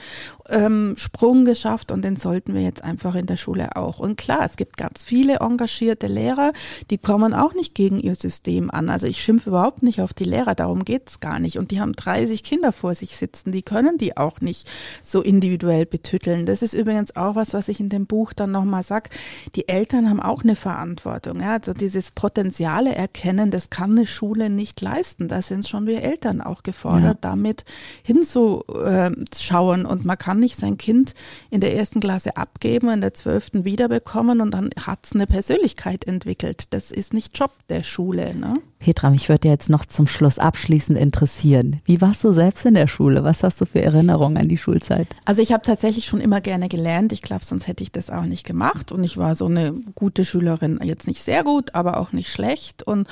ähm, 0.48 0.94
Sprung 0.96 1.44
geschafft 1.44 1.90
und 1.90 2.04
den 2.04 2.14
sollten 2.14 2.54
wir 2.54 2.62
jetzt 2.62 2.84
einfach 2.84 3.16
in 3.16 3.26
der 3.26 3.36
Schule 3.36 3.74
auch. 3.74 3.98
Und 3.98 4.16
klar, 4.16 4.44
es 4.44 4.54
gibt 4.54 4.76
ganz 4.76 5.02
viele 5.02 5.38
engagierte 5.40 6.06
Lehrer, 6.06 6.52
die 6.90 6.98
kommen 6.98 7.34
auch 7.34 7.54
nicht 7.54 7.74
gegen 7.74 7.98
ihr 7.98 8.14
System 8.14 8.70
an. 8.70 8.88
Also 8.88 9.08
ich 9.08 9.23
schimpfe 9.24 9.50
überhaupt 9.50 9.82
nicht 9.82 10.00
auf 10.00 10.14
die 10.14 10.24
Lehrer, 10.24 10.54
darum 10.54 10.84
geht's 10.84 11.20
gar 11.20 11.38
nicht. 11.40 11.58
Und 11.58 11.70
die 11.70 11.80
haben 11.80 11.92
30 11.94 12.44
Kinder 12.44 12.72
vor 12.72 12.94
sich 12.94 13.16
sitzen, 13.16 13.50
die 13.52 13.62
können 13.62 13.98
die 13.98 14.16
auch 14.16 14.40
nicht 14.40 14.68
so 15.02 15.22
individuell 15.22 15.86
betütteln. 15.86 16.46
Das 16.46 16.62
ist 16.62 16.74
übrigens 16.74 17.16
auch 17.16 17.34
was, 17.34 17.54
was 17.54 17.68
ich 17.68 17.80
in 17.80 17.88
dem 17.88 18.06
Buch 18.06 18.32
dann 18.32 18.50
nochmal 18.52 18.82
sag. 18.82 19.10
Die 19.56 19.68
Eltern 19.68 20.08
haben 20.08 20.20
auch 20.20 20.42
eine 20.44 20.56
Verantwortung. 20.56 21.40
Ja? 21.40 21.52
Also 21.54 21.72
dieses 21.72 22.10
Potenziale 22.10 22.94
erkennen, 22.94 23.50
das 23.50 23.70
kann 23.70 23.92
eine 23.92 24.06
Schule 24.06 24.50
nicht 24.50 24.80
leisten. 24.80 25.28
Da 25.28 25.42
sind 25.42 25.66
schon 25.66 25.86
wir 25.86 26.02
Eltern 26.02 26.40
auch 26.40 26.62
gefordert, 26.62 27.04
Ja. 27.24 27.30
damit 27.30 27.64
hinzuschauen. 28.02 29.86
Und 29.86 30.04
man 30.04 30.18
kann 30.18 30.38
nicht 30.38 30.56
sein 30.56 30.78
Kind 30.78 31.14
in 31.50 31.60
der 31.60 31.76
ersten 31.76 32.00
Klasse 32.00 32.36
abgeben, 32.36 32.88
in 32.90 33.00
der 33.00 33.14
zwölften 33.14 33.64
wiederbekommen 33.64 34.40
und 34.40 34.52
dann 34.52 34.70
hat's 34.86 35.12
eine 35.14 35.26
Persönlichkeit 35.26 36.04
entwickelt. 36.06 36.64
Das 36.70 36.90
ist 36.90 37.14
nicht 37.14 37.38
Job 37.38 37.52
der 37.68 37.82
Schule. 37.84 38.34
Ne? 38.34 38.58
Petra, 38.78 39.10
mich 39.14 39.28
würde 39.28 39.46
jetzt 39.46 39.70
noch 39.70 39.86
zum 39.86 40.08
Schluss 40.08 40.40
abschließend 40.40 40.98
interessieren. 40.98 41.80
Wie 41.84 42.00
warst 42.00 42.24
du 42.24 42.32
selbst 42.32 42.66
in 42.66 42.74
der 42.74 42.88
Schule? 42.88 43.22
Was 43.22 43.44
hast 43.44 43.60
du 43.60 43.64
für 43.64 43.80
Erinnerungen 43.80 44.36
an 44.36 44.48
die 44.48 44.58
Schulzeit? 44.58 45.06
Also 45.24 45.40
ich 45.40 45.52
habe 45.52 45.62
tatsächlich 45.62 46.04
schon 46.04 46.20
immer 46.20 46.40
gerne 46.40 46.68
gelernt. 46.68 47.12
Ich 47.12 47.22
glaube, 47.22 47.44
sonst 47.44 47.68
hätte 47.68 47.84
ich 47.84 47.92
das 47.92 48.10
auch 48.10 48.24
nicht 48.24 48.44
gemacht. 48.44 48.90
Und 48.90 49.04
ich 49.04 49.16
war 49.16 49.36
so 49.36 49.46
eine 49.46 49.72
gute 49.94 50.24
Schülerin, 50.24 50.80
jetzt 50.82 51.06
nicht 51.06 51.22
sehr 51.22 51.44
gut, 51.44 51.76
aber 51.76 51.98
auch 51.98 52.10
nicht 52.10 52.28
schlecht. 52.28 52.82
Und 52.82 53.06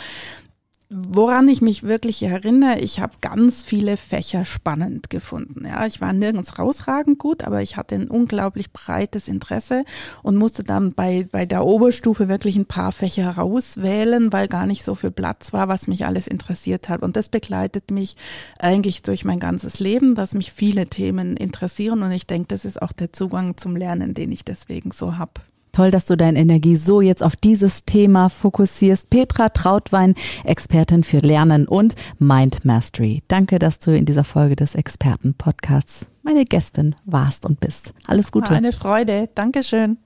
Woran 0.94 1.48
ich 1.48 1.62
mich 1.62 1.84
wirklich 1.84 2.22
erinnere, 2.22 2.78
ich 2.78 3.00
habe 3.00 3.14
ganz 3.22 3.62
viele 3.62 3.96
Fächer 3.96 4.44
spannend 4.44 5.08
gefunden. 5.08 5.64
Ja, 5.64 5.86
ich 5.86 6.02
war 6.02 6.12
nirgends 6.12 6.58
rausragend 6.58 7.18
gut, 7.18 7.44
aber 7.44 7.62
ich 7.62 7.78
hatte 7.78 7.94
ein 7.94 8.08
unglaublich 8.08 8.72
breites 8.72 9.26
Interesse 9.26 9.86
und 10.22 10.36
musste 10.36 10.64
dann 10.64 10.92
bei, 10.92 11.26
bei 11.32 11.46
der 11.46 11.64
Oberstufe 11.64 12.28
wirklich 12.28 12.56
ein 12.56 12.66
paar 12.66 12.92
Fächer 12.92 13.30
rauswählen, 13.30 14.34
weil 14.34 14.48
gar 14.48 14.66
nicht 14.66 14.84
so 14.84 14.94
viel 14.94 15.10
Platz 15.10 15.54
war, 15.54 15.66
was 15.68 15.86
mich 15.86 16.04
alles 16.04 16.26
interessiert 16.26 16.90
hat. 16.90 17.02
Und 17.02 17.16
das 17.16 17.30
begleitet 17.30 17.90
mich 17.90 18.16
eigentlich 18.58 19.00
durch 19.00 19.24
mein 19.24 19.40
ganzes 19.40 19.80
Leben, 19.80 20.14
dass 20.14 20.34
mich 20.34 20.52
viele 20.52 20.84
Themen 20.86 21.38
interessieren 21.38 22.02
und 22.02 22.12
ich 22.12 22.26
denke, 22.26 22.48
das 22.48 22.66
ist 22.66 22.82
auch 22.82 22.92
der 22.92 23.14
Zugang 23.14 23.56
zum 23.56 23.76
Lernen, 23.76 24.12
den 24.12 24.30
ich 24.30 24.44
deswegen 24.44 24.90
so 24.90 25.16
hab. 25.16 25.40
Toll, 25.72 25.90
dass 25.90 26.04
du 26.04 26.16
deine 26.16 26.38
Energie 26.38 26.76
so 26.76 27.00
jetzt 27.00 27.24
auf 27.24 27.34
dieses 27.34 27.86
Thema 27.86 28.28
fokussierst. 28.28 29.08
Petra 29.08 29.48
Trautwein, 29.48 30.14
Expertin 30.44 31.02
für 31.02 31.18
Lernen 31.18 31.66
und 31.66 31.94
Mind 32.18 32.66
Mastery. 32.66 33.22
Danke, 33.28 33.58
dass 33.58 33.78
du 33.78 33.96
in 33.96 34.04
dieser 34.04 34.24
Folge 34.24 34.54
des 34.54 34.74
Experten-Podcasts 34.74 36.10
meine 36.22 36.44
Gästin 36.44 36.94
warst 37.06 37.46
und 37.46 37.58
bist. 37.58 37.94
Alles 38.06 38.30
Gute. 38.30 38.52
Eine 38.52 38.72
Freude. 38.72 39.30
Dankeschön. 39.34 39.96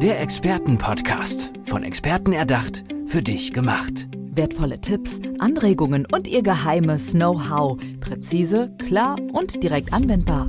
Der 0.00 0.20
Experten-Podcast. 0.22 1.52
Von 1.64 1.84
Experten 1.84 2.32
erdacht, 2.32 2.82
für 3.06 3.22
dich 3.22 3.52
gemacht. 3.52 4.08
Wertvolle 4.34 4.80
Tipps, 4.80 5.20
Anregungen 5.38 6.06
und 6.10 6.28
ihr 6.28 6.42
geheimes 6.42 7.12
Know-how. 7.12 7.78
Präzise, 8.00 8.74
klar 8.78 9.16
und 9.32 9.62
direkt 9.62 9.92
anwendbar. 9.92 10.48